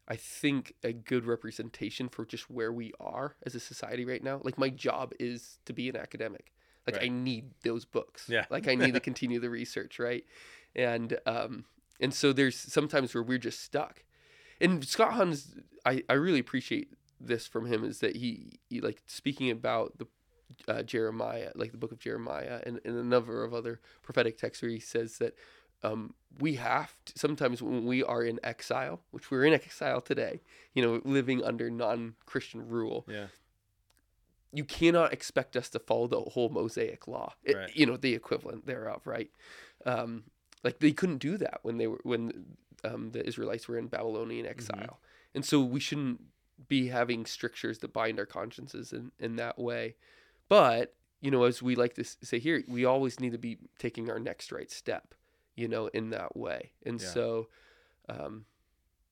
I 0.07 0.17
think 0.17 0.73
a 0.83 0.91
good 0.91 1.25
representation 1.25 2.09
for 2.09 2.25
just 2.25 2.49
where 2.49 2.73
we 2.73 2.91
are 2.99 3.37
as 3.45 3.55
a 3.55 3.59
society 3.59 4.05
right 4.05 4.23
now. 4.23 4.41
Like 4.43 4.57
my 4.57 4.69
job 4.69 5.13
is 5.19 5.59
to 5.65 5.73
be 5.73 5.89
an 5.89 5.95
academic. 5.95 6.53
Like 6.85 7.01
I 7.03 7.07
need 7.07 7.51
those 7.63 7.85
books. 7.85 8.27
Yeah. 8.27 8.45
Like 8.49 8.67
I 8.67 8.75
need 8.75 8.93
to 8.93 8.99
continue 9.09 9.39
the 9.39 9.49
research, 9.49 9.99
right? 9.99 10.25
And 10.75 11.17
um, 11.25 11.65
and 11.99 12.13
so 12.13 12.33
there's 12.33 12.57
sometimes 12.57 13.13
where 13.13 13.23
we're 13.23 13.37
just 13.37 13.61
stuck. 13.61 14.03
And 14.59 14.85
Scott 14.85 15.13
Hahn's, 15.13 15.55
I 15.85 16.03
I 16.09 16.13
really 16.13 16.39
appreciate 16.39 16.93
this 17.19 17.47
from 17.47 17.65
him 17.65 17.83
is 17.83 17.99
that 17.99 18.17
he, 18.17 18.59
he 18.69 18.81
like 18.81 19.01
speaking 19.07 19.49
about 19.49 19.97
the 19.97 20.07
uh, 20.67 20.83
Jeremiah, 20.83 21.51
like 21.55 21.71
the 21.71 21.77
book 21.77 21.91
of 21.91 21.99
Jeremiah, 21.99 22.59
and, 22.65 22.79
and 22.85 22.97
a 22.97 23.03
number 23.03 23.43
of 23.43 23.53
other 23.53 23.79
prophetic 24.01 24.37
texts 24.37 24.61
where 24.61 24.71
he 24.71 24.79
says 24.79 25.17
that 25.17 25.35
um, 25.83 26.13
we 26.39 26.55
have 26.55 26.93
to, 27.05 27.17
sometimes 27.17 27.61
when 27.61 27.85
we 27.85 28.03
are 28.03 28.23
in 28.23 28.39
exile, 28.43 29.01
which 29.11 29.31
we're 29.31 29.45
in 29.45 29.53
exile 29.53 30.01
today, 30.01 30.41
you 30.73 30.81
know, 30.83 31.01
living 31.03 31.43
under 31.43 31.69
non 31.69 32.15
Christian 32.25 32.67
rule, 32.67 33.05
Yeah. 33.07 33.27
You 34.55 34.63
cannot 34.63 35.11
expect 35.11 35.57
us 35.57 35.67
to 35.69 35.79
follow 35.79 36.07
the 36.07 36.21
whole 36.21 36.49
Mosaic 36.49 37.07
law, 37.07 37.33
It- 37.43 37.55
Right. 37.55 37.75
you 37.75 37.85
know, 37.87 37.97
the 37.97 38.13
equivalent 38.13 38.65
thereof, 38.67 39.05
right? 39.07 39.31
Um, 39.85 40.25
like 40.63 40.79
they 40.79 40.91
couldn't 40.93 41.17
do 41.17 41.37
that 41.37 41.59
when 41.63 41.77
they 41.77 41.87
were 41.87 41.99
when 42.03 42.55
um, 42.83 43.11
the 43.11 43.25
Israelites 43.25 43.67
were 43.67 43.77
in 43.77 43.87
Babylonian 43.87 44.45
exile, 44.45 45.01
and 45.33 45.43
so 45.45 45.61
we 45.61 45.79
shouldn't 45.79 46.21
be 46.67 46.87
having 46.89 47.25
strictures 47.25 47.79
that 47.79 47.91
bind 47.91 48.19
our 48.19 48.25
consciences 48.25 48.93
in, 48.93 49.11
in 49.19 49.35
that 49.37 49.57
way. 49.57 49.95
But, 50.47 50.93
you 51.19 51.31
know, 51.31 51.43
as 51.43 51.61
we 51.63 51.75
like 51.75 51.95
to 51.95 52.03
say 52.03 52.37
here, 52.39 52.63
we 52.67 52.85
always 52.85 53.19
need 53.19 53.31
to 53.31 53.37
be 53.37 53.57
taking 53.79 54.09
our 54.09 54.19
next 54.19 54.51
right 54.51 54.69
step, 54.69 55.15
you 55.55 55.67
know, 55.67 55.87
in 55.87 56.11
that 56.11 56.37
way. 56.37 56.71
And 56.85 57.01
Yeah. 57.01 57.07
so, 57.07 57.49
um, 58.07 58.45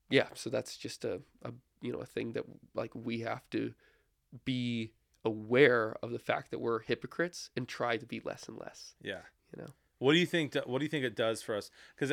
yeah, 0.09 0.27
so 0.35 0.49
that's 0.49 0.77
just 0.77 1.03
a, 1.03 1.21
a, 1.43 1.51
you 1.81 1.91
know, 1.91 1.99
a 1.99 2.05
thing 2.05 2.33
that 2.33 2.43
like 2.75 2.91
we 2.93 3.21
have 3.21 3.49
to 3.51 3.73
be 4.45 4.93
aware 5.25 5.95
of 6.01 6.11
the 6.11 6.19
fact 6.19 6.51
that 6.51 6.59
we're 6.59 6.79
hypocrites 6.79 7.49
and 7.55 7.67
try 7.67 7.97
to 7.97 8.05
be 8.05 8.19
less 8.21 8.47
and 8.47 8.57
less, 8.57 8.95
Yeah. 9.01 9.21
you 9.55 9.63
know? 9.63 9.69
What 9.99 10.13
do 10.13 10.19
you 10.19 10.25
think? 10.25 10.55
What 10.65 10.79
do 10.79 10.85
you 10.85 10.89
think 10.89 11.05
it 11.05 11.15
does 11.15 11.43
for 11.43 11.55
us? 11.55 11.69
Because 11.95 12.11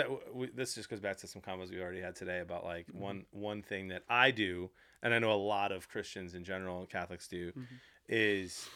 this 0.55 0.75
just 0.75 0.91
goes 0.91 1.01
back 1.01 1.17
to 1.19 1.27
some 1.27 1.41
combos 1.41 1.71
we 1.71 1.81
already 1.81 2.03
had 2.03 2.15
today 2.17 2.41
about 2.41 2.65
like 2.65 2.87
Mhm. 2.89 2.95
one 2.97 3.27
one 3.31 3.63
thing 3.63 3.89
that 3.89 4.05
I 4.11 4.31
do, 4.31 4.71
and 5.03 5.15
I 5.15 5.19
know 5.19 5.33
a 5.33 5.41
lot 5.43 5.73
of 5.73 5.89
Christians 5.89 6.35
in 6.35 6.45
general 6.45 6.81
and 6.81 6.91
Catholics 6.91 7.27
do, 7.29 7.53
Mhm. 7.53 7.67
is 8.09 8.69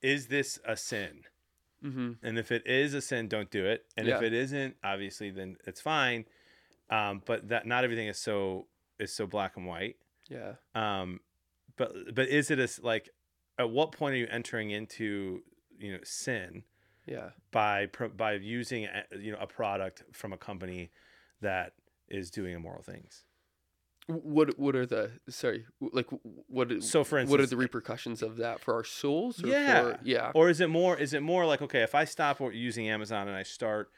is 0.00 0.28
this 0.28 0.58
a 0.64 0.76
sin? 0.76 1.24
Mm-hmm. 1.82 2.24
And 2.24 2.38
if 2.38 2.52
it 2.52 2.64
is 2.66 2.94
a 2.94 3.00
sin, 3.00 3.26
don't 3.28 3.50
do 3.50 3.66
it. 3.66 3.84
And 3.96 4.06
if 4.08 4.22
it 4.22 4.32
isn't, 4.32 4.76
obviously, 4.84 5.30
then 5.30 5.56
it's 5.66 5.80
fine. 5.80 6.26
Um, 6.90 7.22
but 7.24 7.48
that 7.48 7.66
not 7.66 7.82
everything 7.82 8.06
is 8.06 8.18
so 8.18 8.68
is 9.00 9.12
so 9.12 9.26
black 9.26 9.56
and 9.56 9.66
white. 9.66 9.96
Yeah. 10.28 10.54
Um, 10.76 11.20
but 11.76 12.14
but 12.14 12.28
is 12.28 12.50
it 12.52 12.60
a 12.60 12.68
like 12.86 13.10
at 13.58 13.70
what 13.70 13.92
point 13.92 14.14
are 14.14 14.18
you 14.18 14.28
entering 14.30 14.70
into 14.70 15.42
you 15.78 15.92
know 15.92 15.98
sin 16.04 16.64
Yeah. 17.06 17.30
by 17.50 17.88
by 18.16 18.34
using 18.34 18.84
a, 18.86 19.04
you 19.18 19.32
know 19.32 19.38
a 19.40 19.46
product 19.46 20.04
from 20.12 20.32
a 20.32 20.38
company 20.38 20.90
that 21.40 21.72
is 22.08 22.30
doing 22.30 22.54
immoral 22.54 22.82
things? 22.82 23.24
What 24.08 24.58
what 24.58 24.74
are 24.74 24.84
the 24.86 25.12
sorry 25.28 25.64
like 25.80 26.08
what 26.48 26.72
is- 26.72 26.90
So 26.90 27.04
for 27.04 27.18
instance, 27.18 27.30
what 27.30 27.40
are 27.40 27.46
the 27.46 27.56
eh, 27.56 27.60
repercussions 27.60 28.22
of 28.22 28.36
that 28.38 28.60
for 28.60 28.74
our 28.74 28.84
souls? 28.84 29.42
Or 29.42 29.46
Yeah. 29.46 29.82
For, 29.82 29.98
yeah. 30.02 30.32
Or 30.34 30.48
is 30.50 30.60
it 30.60 30.68
more 30.70 30.96
is 30.98 31.14
it 31.14 31.22
more 31.22 31.46
like 31.46 31.62
okay, 31.62 31.82
if 31.82 31.94
I 31.94 32.04
stop 32.04 32.40
using 32.52 32.88
Amazon 32.88 33.28
and 33.28 33.36
I 33.36 33.44
start 33.44 33.90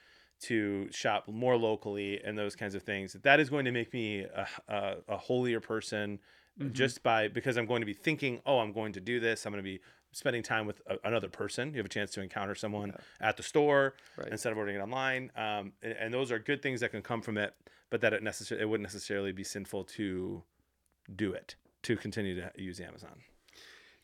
to 0.43 0.89
shop 0.91 1.27
more 1.29 1.57
locally 1.57 2.21
and 2.23 2.37
those 2.37 2.55
kinds 2.55 2.75
of 2.75 2.83
things, 2.83 3.15
that 3.23 3.41
is 3.41 3.49
going 3.49 3.65
to 3.65 3.73
make 3.73 3.95
me 3.95 4.25
a, 4.25 4.47
a, 4.69 4.97
a 5.09 5.17
holier 5.17 5.61
person 5.61 6.19
Mhm. 6.61 6.73
just 6.73 7.03
by 7.03 7.29
because 7.29 7.57
I'm 7.57 7.67
going 7.67 7.81
to 7.81 7.87
be 7.87 7.95
thinking, 7.95 8.41
oh, 8.47 8.61
I'm 8.61 8.73
going 8.73 8.93
to 8.93 9.01
do 9.01 9.19
this. 9.21 9.45
I'm 9.45 9.53
going 9.53 9.63
to 9.65 9.69
be 9.69 9.81
spending 10.13 10.43
time 10.43 10.67
with 10.67 10.81
a, 10.87 10.97
another 11.05 11.29
person. 11.29 11.71
You 11.73 11.79
have 11.79 11.87
a 11.87 11.89
chance 11.89 12.13
to 12.13 12.21
encounter 12.21 12.55
someone 12.55 12.91
Yeah. 12.91 13.29
at 13.29 13.37
the 13.37 13.43
store 13.43 13.95
right. 14.17 14.29
instead 14.31 14.53
of 14.53 14.59
ordering 14.59 14.77
it 14.77 14.81
online. 14.81 15.33
Um, 15.37 15.73
and, 15.83 15.93
and 15.99 16.15
those 16.15 16.31
are 16.31 16.39
good 16.39 16.63
things 16.63 16.81
that 16.81 16.91
can 16.93 17.03
come 17.03 17.21
from 17.23 17.37
it, 17.39 17.55
but 17.91 18.01
that 18.03 18.13
it 18.13 18.23
necessarily 18.23 18.63
it 18.63 18.67
wouldn't 18.67 18.85
necessarily 18.85 19.33
be 19.33 19.43
sinful 19.43 19.85
to 19.85 20.45
do 21.17 21.33
it 21.33 21.57
to 21.83 21.97
continue 21.97 22.37
to 22.41 22.51
use 22.57 22.79
Amazon. 22.81 23.21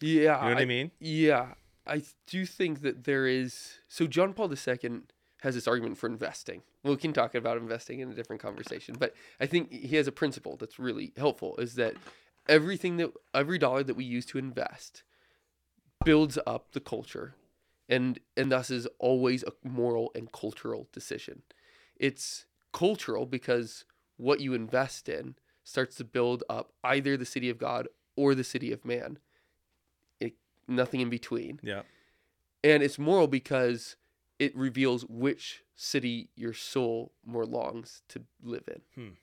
yeah. 0.00 0.38
You 0.42 0.48
know 0.48 0.54
what 0.54 0.62
I, 0.62 0.64
mean? 0.64 0.90
Yeah, 0.98 1.54
I 1.86 2.02
do 2.26 2.44
think 2.46 2.82
that 2.82 3.04
there 3.04 3.26
is. 3.26 3.78
So 3.88 4.06
John 4.06 4.32
Paul 4.34 4.52
II 4.52 5.02
has 5.42 5.54
this 5.54 5.66
argument 5.68 5.96
for 5.98 6.06
investing. 6.08 6.62
We 6.82 6.96
can 6.96 7.12
talk 7.12 7.34
about 7.34 7.56
investing 7.56 8.00
in 8.00 8.10
a 8.10 8.14
different 8.14 8.42
conversation, 8.42 8.96
but 8.98 9.14
I 9.40 9.46
think 9.46 9.72
he 9.72 9.96
has 9.96 10.06
a 10.06 10.12
principle 10.12 10.56
that's 10.56 10.78
really 10.78 11.12
helpful. 11.16 11.56
Is 11.58 11.74
that 11.76 11.94
everything 12.50 12.98
that 12.98 13.12
every 13.32 13.56
dollar 13.56 13.82
that 13.82 13.96
we 13.96 14.04
use 14.04 14.26
to 14.26 14.38
invest 14.38 15.04
builds 16.04 16.38
up 16.46 16.72
the 16.72 16.80
culture, 16.80 17.34
and 17.88 18.18
and 18.36 18.52
thus 18.52 18.70
is 18.70 18.86
always 18.98 19.42
a 19.44 19.52
moral 19.66 20.10
and 20.14 20.30
cultural 20.32 20.88
decision. 20.92 21.42
It's 21.96 22.44
cultural 22.72 23.24
because 23.24 23.84
what 24.16 24.40
you 24.40 24.52
invest 24.52 25.08
in 25.08 25.36
starts 25.64 25.96
to 25.96 26.04
build 26.04 26.42
up 26.50 26.72
either 26.84 27.16
the 27.16 27.24
city 27.24 27.48
of 27.48 27.58
God 27.58 27.88
or 28.16 28.34
the 28.34 28.44
city 28.44 28.72
of 28.72 28.84
man. 28.84 29.18
It, 30.18 30.34
nothing 30.66 31.00
in 31.00 31.08
between. 31.08 31.60
Yeah. 31.62 31.82
And 32.62 32.82
it's 32.82 32.98
moral 32.98 33.28
because 33.28 33.96
it 34.38 34.54
reveals 34.56 35.04
which 35.06 35.62
city 35.74 36.30
your 36.34 36.52
soul 36.52 37.12
more 37.24 37.46
longs 37.46 38.02
to 38.08 38.22
live 38.42 38.68
in. 38.68 38.80
Hmm. 38.94 39.14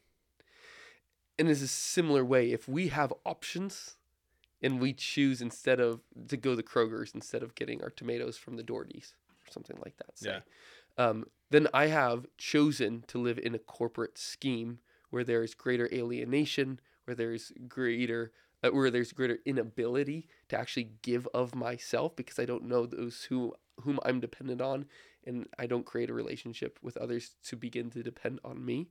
And 1.39 1.50
it's 1.50 1.62
a 1.62 1.67
similar 1.67 2.26
way. 2.26 2.52
If 2.52 2.67
we 2.67 2.88
have 2.89 3.13
options 3.26 3.95
and 4.62 4.80
we 4.80 4.93
choose 4.93 5.41
instead 5.41 5.80
of 5.80 6.02
to 6.30 6.38
go 6.38 6.56
to 6.56 6.63
Kroger's 6.63 7.13
instead 7.13 7.43
of 7.43 7.54
getting 7.56 7.84
our 7.84 7.91
tomatoes 7.91 8.38
from 8.38 8.56
the 8.58 8.63
Doherty's 8.63 9.13
or 9.47 9.52
something 9.52 9.78
like 9.84 9.97
that, 9.97 10.17
say, 10.17 10.39
um, 10.97 11.26
then 11.52 11.67
I 11.73 11.88
have 11.88 12.26
chosen 12.38 13.04
to 13.08 13.19
live 13.19 13.38
in 13.38 13.54
a 13.56 13.60
corporate 13.60 14.17
scheme 14.17 14.80
where 15.12 15.23
there 15.23 15.43
is 15.43 15.54
greater 15.54 15.88
alienation, 15.93 16.80
where 17.06 17.15
there's 17.15 17.52
greater 17.67 18.32
uh, 18.63 18.69
where 18.71 18.89
there's 18.89 19.12
greater 19.12 19.38
inability 19.45 20.28
to 20.50 20.58
actually 20.60 20.89
give 21.04 21.28
of 21.34 21.54
myself 21.54 22.15
because 22.15 22.39
I 22.39 22.45
don't 22.45 22.65
know 22.65 22.86
those 22.88 23.26
who 23.30 23.54
whom 23.82 24.00
I'm 24.04 24.19
dependent 24.19 24.62
on, 24.62 24.86
and 25.23 25.47
I 25.60 25.67
don't 25.67 25.86
create 25.86 26.10
a 26.10 26.13
relationship 26.13 26.80
with 26.82 26.97
others 26.97 27.36
to 27.45 27.56
begin 27.56 27.91
to 27.91 28.02
depend 28.02 28.39
on 28.43 28.65
me. 28.65 28.89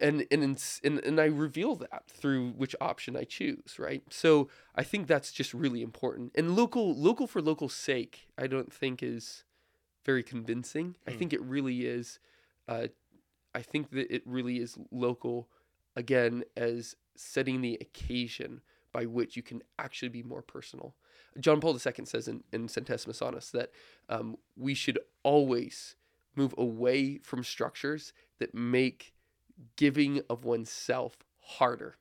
And 0.00 0.26
and 0.30 0.42
and 0.84 0.98
and 1.00 1.20
I 1.20 1.24
reveal 1.26 1.74
that 1.76 2.04
through 2.08 2.50
which 2.50 2.74
option 2.80 3.16
I 3.16 3.24
choose, 3.24 3.78
right? 3.78 4.02
So 4.10 4.48
I 4.74 4.84
think 4.84 5.06
that's 5.06 5.32
just 5.32 5.52
really 5.52 5.82
important. 5.82 6.32
And 6.34 6.54
local 6.56 6.94
local 6.94 7.26
for 7.26 7.42
local 7.42 7.68
sake, 7.68 8.28
I 8.36 8.46
don't 8.46 8.72
think 8.72 9.02
is 9.02 9.44
very 10.04 10.22
convincing. 10.22 10.96
I 11.06 11.10
Hmm. 11.10 11.18
think 11.18 11.32
it 11.32 11.42
really 11.42 11.86
is. 11.86 12.18
Uh, 12.66 12.88
I 13.54 13.62
think 13.62 13.90
that 13.90 14.14
it 14.14 14.22
really 14.26 14.58
is 14.58 14.78
local, 14.90 15.48
again, 15.96 16.44
as 16.56 16.94
setting 17.16 17.60
the 17.60 17.76
occasion 17.80 18.60
by 18.92 19.04
which 19.06 19.36
you 19.36 19.42
can 19.42 19.62
actually 19.78 20.08
be 20.08 20.22
more 20.22 20.42
personal. 20.42 20.94
John 21.40 21.60
Paul 21.60 21.74
II 21.74 22.04
says 22.04 22.28
in, 22.28 22.44
in 22.52 22.68
Centesimus 22.68 23.26
Annus 23.26 23.50
that 23.50 23.70
um, 24.08 24.36
we 24.56 24.74
should 24.74 24.98
always 25.22 25.96
move 26.36 26.54
away 26.56 27.18
from 27.18 27.42
structures 27.42 28.12
that 28.38 28.54
make 28.54 29.12
giving 29.76 30.22
of 30.28 30.44
oneself 30.44 31.18
harder. 31.40 31.96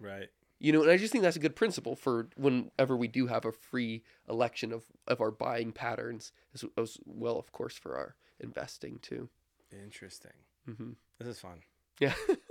Right. 0.00 0.28
You 0.60 0.72
know, 0.72 0.82
and 0.82 0.90
I 0.90 0.96
just 0.96 1.12
think 1.12 1.22
that's 1.22 1.36
a 1.36 1.40
good 1.40 1.56
principle 1.56 1.96
for 1.96 2.28
whenever 2.36 2.96
we 2.96 3.08
do 3.08 3.26
have 3.26 3.44
a 3.44 3.52
free 3.52 4.02
election 4.28 4.72
of, 4.72 4.84
of 5.06 5.20
our 5.20 5.30
buying 5.30 5.72
patterns, 5.72 6.32
as, 6.54 6.64
as 6.78 6.98
well, 7.04 7.38
of 7.38 7.52
course, 7.52 7.76
for 7.76 7.96
our 7.96 8.16
investing 8.40 8.98
too. 9.02 9.28
Interesting. 9.72 10.32
hmm 10.66 10.92
This 11.18 11.28
is 11.28 11.38
fun. 11.38 11.60
Yeah. 12.00 12.14